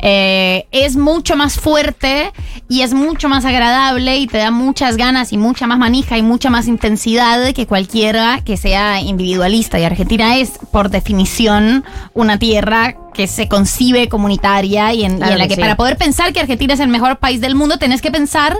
eh, 0.00 0.66
es 0.70 0.96
mucho 0.96 1.36
más 1.36 1.58
fuerte 1.58 2.32
y 2.68 2.82
es 2.82 2.94
mucho 2.94 3.28
más 3.28 3.44
agradable 3.44 4.16
y 4.18 4.26
te 4.26 4.38
da 4.38 4.50
muchas 4.50 4.96
ganas 4.96 5.32
y 5.32 5.38
mucha 5.38 5.66
más 5.66 5.78
manija 5.78 6.18
y 6.18 6.22
mucha 6.22 6.50
más 6.50 6.66
intensidad 6.66 7.52
que 7.52 7.66
cualquiera 7.66 8.40
que 8.44 8.56
sea 8.56 9.00
individualista. 9.00 9.78
Y 9.78 9.84
Argentina 9.84 10.36
es, 10.36 10.52
por 10.72 10.90
definición, 10.90 11.84
una 12.14 12.38
tierra 12.38 12.96
que 13.14 13.26
se 13.26 13.48
concibe 13.48 14.08
comunitaria 14.08 14.92
y 14.92 15.04
en, 15.04 15.14
y 15.14 15.16
Claro 15.16 15.32
en 15.32 15.38
la 15.38 15.44
que 15.44 15.50
que 15.50 15.54
sí. 15.56 15.60
para 15.60 15.76
poder 15.76 15.96
pensar 15.96 16.32
que 16.32 16.40
Argentina 16.40 16.74
es 16.74 16.80
el 16.80 16.88
mejor 16.88 17.18
país 17.18 17.40
del 17.40 17.54
mundo, 17.54 17.78
tenés 17.78 18.02
que 18.02 18.10
pensar 18.10 18.56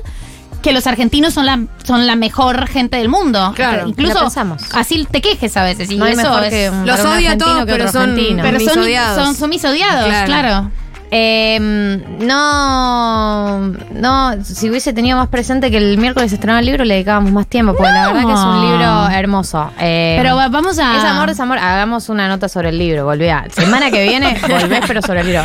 que 0.62 0.72
los 0.72 0.86
argentinos 0.86 1.34
son 1.34 1.46
la, 1.46 1.60
son 1.84 2.06
la 2.06 2.16
mejor 2.16 2.66
gente 2.66 2.96
del 2.96 3.08
mundo. 3.08 3.52
Claro, 3.54 3.88
incluso 3.88 4.28
así 4.72 5.06
te 5.10 5.20
quejes 5.20 5.56
a 5.56 5.64
veces. 5.64 5.90
Y 5.90 5.96
No 5.96 6.06
eso 6.06 6.16
mejor 6.16 6.44
es- 6.44 6.50
que 6.50 6.70
un- 6.70 6.86
Los 6.86 7.00
odio 7.00 7.30
a 7.32 7.38
todos, 7.38 7.64
pero 7.66 7.90
son- 7.90 8.16
pero 8.42 8.58
mis 8.58 8.68
son, 8.72 8.82
odiados. 8.82 9.24
son, 9.24 9.34
son 9.36 9.50
mis 9.50 9.64
odiados, 9.64 10.06
Claro. 10.06 10.26
claro. 10.26 10.70
Eh, 11.10 11.58
no, 11.60 13.58
no, 13.94 14.44
si 14.44 14.68
hubiese 14.70 14.92
tenido 14.92 15.16
más 15.16 15.28
presente 15.28 15.70
que 15.70 15.76
el 15.78 15.98
miércoles 15.98 16.32
estrenaba 16.32 16.60
el 16.60 16.66
libro, 16.66 16.84
le 16.84 16.94
dedicábamos 16.94 17.32
más 17.32 17.46
tiempo, 17.46 17.74
porque 17.74 17.92
la 17.92 18.08
verdad 18.12 18.26
que 18.26 18.32
es 18.32 18.38
un 18.38 18.60
libro 18.70 19.08
hermoso. 19.08 19.70
Eh, 19.80 20.16
Pero 20.20 20.36
va- 20.36 20.48
vamos 20.48 20.78
a. 20.78 20.96
Es 20.98 21.04
amor, 21.04 21.28
desamor. 21.28 21.58
Hagamos 21.58 22.08
una 22.08 22.28
nota 22.28 22.48
sobre 22.48 22.70
el 22.70 22.78
libro, 22.78 23.04
volví 23.04 23.28
a. 23.28 23.46
Semana 23.50 23.90
que 23.90 24.02
viene, 24.08 24.36
volvés, 24.48 24.80
pero 24.86 25.02
sobre 25.02 25.20
el 25.20 25.26
libro. 25.28 25.42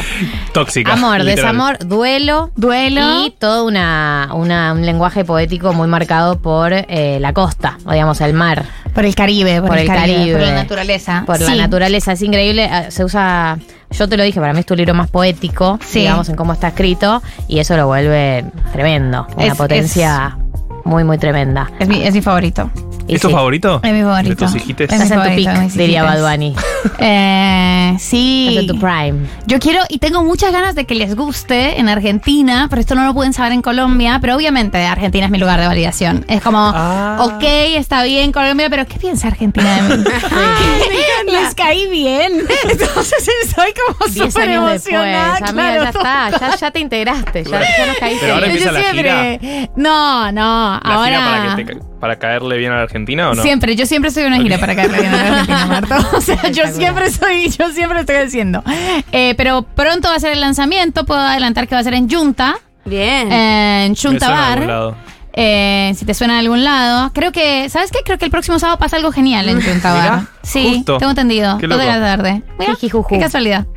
Tóxica. 0.53 0.93
Amor, 0.93 1.19
literal. 1.19 1.35
desamor, 1.35 1.77
duelo. 1.79 2.51
Duelo. 2.55 3.25
Y 3.25 3.31
todo 3.31 3.65
una, 3.65 4.29
una- 4.33 4.73
un 4.73 4.85
lenguaje 4.85 5.23
poético 5.25 5.73
muy 5.73 5.87
marcado 5.87 6.39
por 6.39 6.73
eh, 6.73 7.17
la 7.21 7.33
costa, 7.33 7.77
o 7.85 7.91
digamos, 7.91 8.19
el 8.21 8.33
mar. 8.33 8.63
Por 8.93 9.05
el 9.05 9.15
Caribe, 9.15 9.59
por, 9.61 9.69
Por 9.69 9.77
el, 9.77 9.83
el 9.83 9.87
Caribe, 9.87 10.17
Caribe. 10.17 10.37
por 10.37 10.47
la 10.47 10.53
naturaleza. 10.53 11.23
Por 11.25 11.39
la 11.39 11.55
naturaleza, 11.55 12.11
es 12.13 12.21
increíble. 12.21 12.65
eh, 12.65 12.91
Se 12.91 13.05
usa, 13.05 13.57
yo 13.91 14.07
te 14.09 14.17
lo 14.17 14.23
dije, 14.23 14.39
para 14.39 14.53
mí 14.53 14.59
es 14.59 14.65
tu 14.65 14.75
libro 14.75 14.93
más 14.93 15.09
poético, 15.09 15.79
Sí. 15.85 15.99
digamos, 15.99 16.29
en 16.29 16.35
cómo 16.35 16.53
está 16.53 16.69
escrito, 16.69 17.21
y 17.47 17.59
eso 17.59 17.75
lo 17.77 17.87
vuelve 17.87 18.45
tremendo. 18.71 19.27
Una 19.35 19.47
Es- 19.47 19.55
potencia 19.55 20.37
muy, 20.85 21.03
muy 21.03 21.17
tremenda. 21.17 21.69
Es 21.79 21.87
mi, 21.87 22.03
es 22.03 22.13
mi 22.13 22.21
favorito. 22.21 22.69
Y 23.07 23.15
¿Es 23.15 23.21
tu 23.21 23.27
sí, 23.29 23.33
favorito? 23.33 23.79
Es 23.83 23.91
mi 23.93 24.01
favorito. 24.03 24.29
De 24.29 24.35
tus 24.35 24.55
hijites. 24.55 24.89
Es 24.91 24.97
mi 24.97 25.03
Estás 25.03 25.11
en 25.11 25.17
tu 25.17 25.23
favorito, 25.23 25.51
pick, 25.51 25.59
mis 25.63 25.73
diría 25.77 26.03
hijites. 26.03 26.21
Bad 26.21 26.31
Bunny. 26.31 26.55
Eh, 26.97 27.95
sí. 27.99 28.47
Estás 28.49 28.61
en 28.63 28.67
tu 28.67 28.79
prime. 28.79 29.27
Yo 29.45 29.59
quiero 29.59 29.81
y 29.89 29.99
tengo 29.99 30.23
muchas 30.23 30.51
ganas 30.51 30.73
de 30.75 30.85
que 30.85 30.95
les 30.95 31.15
guste 31.15 31.79
en 31.79 31.89
Argentina, 31.89 32.67
pero 32.69 32.79
esto 32.81 32.95
no 32.95 33.05
lo 33.05 33.13
pueden 33.13 33.33
saber 33.33 33.51
en 33.51 33.61
Colombia. 33.61 34.17
Pero 34.21 34.35
obviamente 34.35 34.83
Argentina 34.85 35.25
es 35.25 35.31
mi 35.31 35.37
lugar 35.37 35.59
de 35.59 35.67
validación. 35.67 36.25
Es 36.27 36.41
como, 36.41 36.71
Ah. 36.73 37.17
ok, 37.21 37.43
está 37.75 38.03
bien 38.03 38.31
Colombia, 38.31 38.67
pero 38.69 38.87
¿qué 38.87 38.97
piensa 38.97 39.27
Argentina 39.27 39.75
de 39.75 39.97
mí? 39.97 40.03
les 41.31 41.53
caí 41.55 41.87
bien. 41.89 42.33
Entonces 42.69 43.23
soy 43.55 43.73
como 43.73 44.11
Diez 44.11 44.33
súper 44.33 44.49
años 44.49 44.71
después, 44.71 44.93
emocionada. 44.93 45.35
amiga, 45.37 45.51
claro, 45.51 45.83
ya 45.83 45.89
está, 45.89 46.29
ya, 46.51 46.55
ya 46.57 46.71
te 46.71 46.79
integraste, 46.79 47.43
ya, 47.43 47.59
ya 47.77 47.85
nos 47.87 47.97
caíste. 47.97 48.19
Pero 48.21 48.33
ahora 48.35 48.47
bien. 48.47 48.57
empieza 48.57 48.71
Yo 48.71 48.79
la 48.79 48.91
siempre. 48.91 49.69
No, 49.75 50.31
no. 50.31 50.70
¿La 50.83 50.93
ahora. 50.95 51.05
gira 51.07 51.25
para, 51.25 51.55
que 51.55 51.63
te 51.63 51.73
ca- 51.79 51.85
para 51.99 52.15
caerle 52.19 52.57
bien 52.57 52.71
a 52.71 52.75
la 52.77 52.81
Argentina 52.83 53.29
o 53.31 53.35
no? 53.35 53.41
Siempre, 53.41 53.75
yo 53.75 53.85
siempre 53.85 54.11
soy 54.11 54.23
una 54.23 54.37
gira 54.37 54.57
para 54.57 54.75
caerle 54.75 54.99
bien 55.01 55.13
a 55.13 55.17
la 55.17 55.29
Argentina, 55.29 55.65
Marto. 55.81 55.95
O 56.17 56.21
sea, 56.21 56.49
yo 56.51 56.67
siempre 56.67 57.09
soy, 57.11 57.49
yo 57.49 57.69
siempre 57.71 57.99
estoy 58.01 58.15
haciendo. 58.17 58.63
Eh, 59.11 59.33
pero 59.37 59.63
pronto 59.63 60.07
va 60.09 60.15
a 60.15 60.19
ser 60.19 60.33
el 60.33 60.41
lanzamiento, 60.41 61.05
puedo 61.05 61.19
adelantar 61.21 61.67
que 61.67 61.75
va 61.75 61.81
a 61.81 61.83
ser 61.83 61.93
en 61.95 62.09
Junta, 62.09 62.55
Bien. 62.85 63.31
eh, 63.31 63.85
en 63.85 63.95
Junta 63.95 64.29
Bar. 64.29 64.95
Eh, 65.33 65.93
si 65.95 66.03
te 66.05 66.13
suena 66.13 66.33
de 66.33 66.39
algún 66.41 66.63
lado. 66.65 67.11
Creo 67.13 67.31
que, 67.31 67.69
¿sabes 67.69 67.89
qué? 67.89 67.99
Creo 68.03 68.17
que 68.17 68.25
el 68.25 68.31
próximo 68.31 68.59
sábado 68.59 68.77
pasa 68.77 68.97
algo 68.97 69.13
genial 69.13 69.47
en 69.47 69.61
Junta 69.65 69.93
Bar. 69.93 70.21
Sí, 70.43 70.75
justo. 70.77 70.97
tengo 70.97 71.11
entendido. 71.11 71.57
Qué 71.57 71.67
de 71.67 71.77
la 71.77 71.99
tarde. 72.01 72.41
Mira, 72.59 72.73
qué 72.79 73.19
casualidad. 73.19 73.65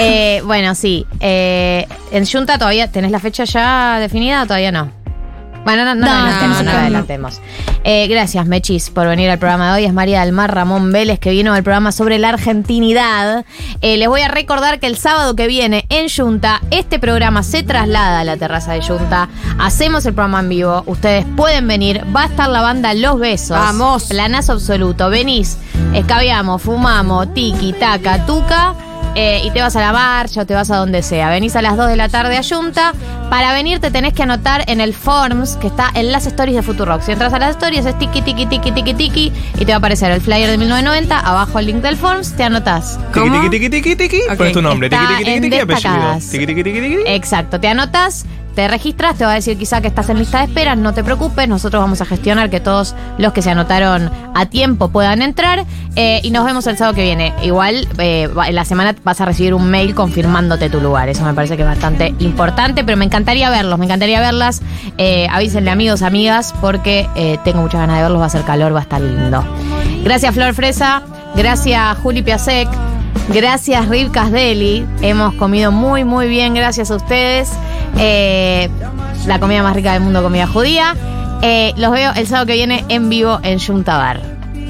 Eh, 0.00 0.42
bueno, 0.44 0.76
sí. 0.76 1.06
Eh, 1.18 1.84
en 2.12 2.24
Junta 2.24 2.56
todavía, 2.56 2.88
¿tenés 2.92 3.10
la 3.10 3.18
fecha 3.18 3.42
ya 3.44 3.98
definida 3.98 4.42
o 4.42 4.46
todavía 4.46 4.70
no? 4.70 4.92
Bueno, 5.68 5.84
no, 5.84 5.94
no, 5.94 6.00
No, 6.00 6.06
la 6.06 6.20
adelantemos, 6.22 6.64
no, 6.64 6.72
no. 6.72 6.78
adelantemos. 6.78 7.40
Eh, 7.84 8.06
gracias, 8.08 8.46
Mechis, 8.46 8.88
por 8.88 9.06
venir 9.06 9.28
al 9.28 9.38
programa 9.38 9.68
de 9.68 9.74
hoy. 9.74 9.84
Es 9.84 9.92
María 9.92 10.22
del 10.22 10.32
Mar 10.32 10.54
Ramón 10.54 10.92
Vélez, 10.92 11.18
que 11.18 11.28
vino 11.30 11.52
al 11.52 11.62
programa 11.62 11.92
sobre 11.92 12.18
la 12.18 12.30
argentinidad. 12.30 13.44
Eh, 13.82 13.98
les 13.98 14.08
voy 14.08 14.22
a 14.22 14.28
recordar 14.28 14.80
que 14.80 14.86
el 14.86 14.96
sábado 14.96 15.36
que 15.36 15.46
viene 15.46 15.84
en 15.90 16.08
Junta, 16.08 16.62
este 16.70 16.98
programa 16.98 17.42
se 17.42 17.64
traslada 17.64 18.20
a 18.20 18.24
la 18.24 18.38
terraza 18.38 18.72
de 18.72 18.80
Junta. 18.80 19.28
Hacemos 19.58 20.06
el 20.06 20.14
programa 20.14 20.40
en 20.40 20.48
vivo. 20.48 20.84
Ustedes 20.86 21.26
pueden 21.36 21.68
venir. 21.68 22.02
Va 22.16 22.22
a 22.22 22.26
estar 22.28 22.48
la 22.48 22.62
banda 22.62 22.94
Los 22.94 23.18
Besos. 23.18 23.50
Vamos. 23.50 24.04
Planazo 24.04 24.54
absoluto. 24.54 25.10
Venís, 25.10 25.58
escabiamos, 25.92 26.62
fumamos, 26.62 27.34
tiki, 27.34 27.74
taca, 27.74 28.24
tuca. 28.24 28.74
Eh, 29.14 29.40
y 29.44 29.50
te 29.50 29.60
vas 29.60 29.74
a 29.76 29.80
la 29.80 29.92
marcha 29.92 30.42
o 30.42 30.46
te 30.46 30.54
vas 30.54 30.70
a 30.70 30.76
donde 30.76 31.02
sea. 31.02 31.30
Venís 31.30 31.56
a 31.56 31.62
las 31.62 31.76
2 31.76 31.88
de 31.88 31.96
la 31.96 32.08
tarde 32.08 32.36
a 32.36 32.42
Junta. 32.42 32.92
Para 33.30 33.52
venir 33.52 33.78
te 33.78 33.90
tenés 33.90 34.14
que 34.14 34.22
anotar 34.22 34.64
en 34.68 34.80
el 34.80 34.94
Forms 34.94 35.56
que 35.56 35.66
está 35.66 35.90
en 35.94 36.12
las 36.12 36.26
stories 36.26 36.56
de 36.56 36.62
Futurock. 36.62 37.02
Si 37.02 37.12
entras 37.12 37.32
a 37.34 37.38
las 37.38 37.50
stories 37.50 37.84
es 37.84 37.98
tiki, 37.98 38.22
tiki, 38.22 38.46
tiki, 38.46 38.72
tiki, 38.72 38.94
tiki. 38.94 39.32
Y 39.58 39.64
te 39.64 39.66
va 39.66 39.74
a 39.74 39.78
aparecer 39.78 40.10
el 40.10 40.20
flyer 40.20 40.48
de 40.50 40.56
1990. 40.58 41.18
Abajo 41.18 41.58
el 41.58 41.66
link 41.66 41.82
del 41.82 41.96
Forms. 41.96 42.32
Te 42.36 42.44
anotas. 42.44 42.98
Tiki, 43.12 43.20
¿Cómo? 43.28 43.40
tiki, 43.42 43.50
tiki, 43.50 43.70
tiki, 43.70 43.96
tiki. 43.96 44.20
Ok, 44.30 44.36
Pones 44.36 44.52
tu 44.52 44.62
nombre. 44.62 44.88
Tiki, 44.88 45.02
está 45.02 45.18
tiki, 45.18 45.24
tiki, 45.24 45.36
en 45.36 45.42
tiki, 45.42 45.58
apellido. 45.58 46.18
Tiki, 46.30 46.46
tiki, 46.46 46.62
tiki, 46.64 46.80
tiki. 46.80 46.96
Exacto, 47.06 47.60
te 47.60 47.68
anotas, 47.68 48.24
te 48.58 48.66
registras, 48.66 49.16
te 49.16 49.24
va 49.24 49.30
a 49.30 49.34
decir 49.36 49.56
quizá 49.56 49.80
que 49.80 49.86
estás 49.86 50.08
en 50.08 50.18
lista 50.18 50.38
de 50.38 50.46
espera, 50.46 50.74
no 50.74 50.92
te 50.92 51.04
preocupes, 51.04 51.48
nosotros 51.48 51.80
vamos 51.80 52.00
a 52.00 52.04
gestionar 52.04 52.50
que 52.50 52.58
todos 52.58 52.96
los 53.16 53.32
que 53.32 53.40
se 53.40 53.52
anotaron 53.52 54.10
a 54.34 54.46
tiempo 54.46 54.88
puedan 54.88 55.22
entrar 55.22 55.64
eh, 55.94 56.18
y 56.24 56.32
nos 56.32 56.44
vemos 56.44 56.66
el 56.66 56.76
sábado 56.76 56.96
que 56.96 57.04
viene. 57.04 57.32
Igual 57.44 57.86
eh, 57.98 58.28
en 58.48 58.54
la 58.56 58.64
semana 58.64 58.96
vas 59.04 59.20
a 59.20 59.26
recibir 59.26 59.54
un 59.54 59.70
mail 59.70 59.94
confirmándote 59.94 60.70
tu 60.70 60.80
lugar, 60.80 61.08
eso 61.08 61.24
me 61.24 61.34
parece 61.34 61.56
que 61.56 61.62
es 61.62 61.68
bastante 61.68 62.12
importante, 62.18 62.82
pero 62.82 62.96
me 62.98 63.04
encantaría 63.04 63.48
verlos, 63.48 63.78
me 63.78 63.84
encantaría 63.84 64.18
verlas, 64.18 64.60
eh, 64.96 65.28
avísenle 65.30 65.70
amigos, 65.70 66.02
amigas, 66.02 66.52
porque 66.60 67.08
eh, 67.14 67.38
tengo 67.44 67.60
muchas 67.62 67.78
ganas 67.78 67.98
de 67.98 68.02
verlos, 68.02 68.20
va 68.20 68.26
a 68.26 68.30
ser 68.30 68.42
calor, 68.42 68.74
va 68.74 68.80
a 68.80 68.82
estar 68.82 69.00
lindo. 69.00 69.44
Gracias 70.02 70.34
Flor 70.34 70.52
Fresa, 70.52 71.02
gracias 71.36 71.96
Juli 71.98 72.22
Piasek. 72.22 72.97
Gracias 73.28 73.88
Rib 73.88 74.10
Casdeli. 74.10 74.86
Hemos 75.02 75.34
comido 75.34 75.70
muy, 75.70 76.04
muy 76.04 76.28
bien, 76.28 76.54
gracias 76.54 76.90
a 76.90 76.96
ustedes. 76.96 77.52
Eh, 77.98 78.68
la 79.26 79.38
comida 79.38 79.62
más 79.62 79.74
rica 79.74 79.92
del 79.92 80.02
mundo, 80.02 80.22
comida 80.22 80.46
judía. 80.46 80.96
Eh, 81.42 81.72
los 81.76 81.92
veo 81.92 82.12
el 82.14 82.26
sábado 82.26 82.46
que 82.46 82.54
viene 82.54 82.84
en 82.88 83.08
vivo 83.08 83.38
en 83.42 83.60
Junta 83.60 83.96
Bar. 83.96 84.20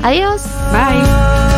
Adiós. 0.02 0.42
Bye. 0.72 1.57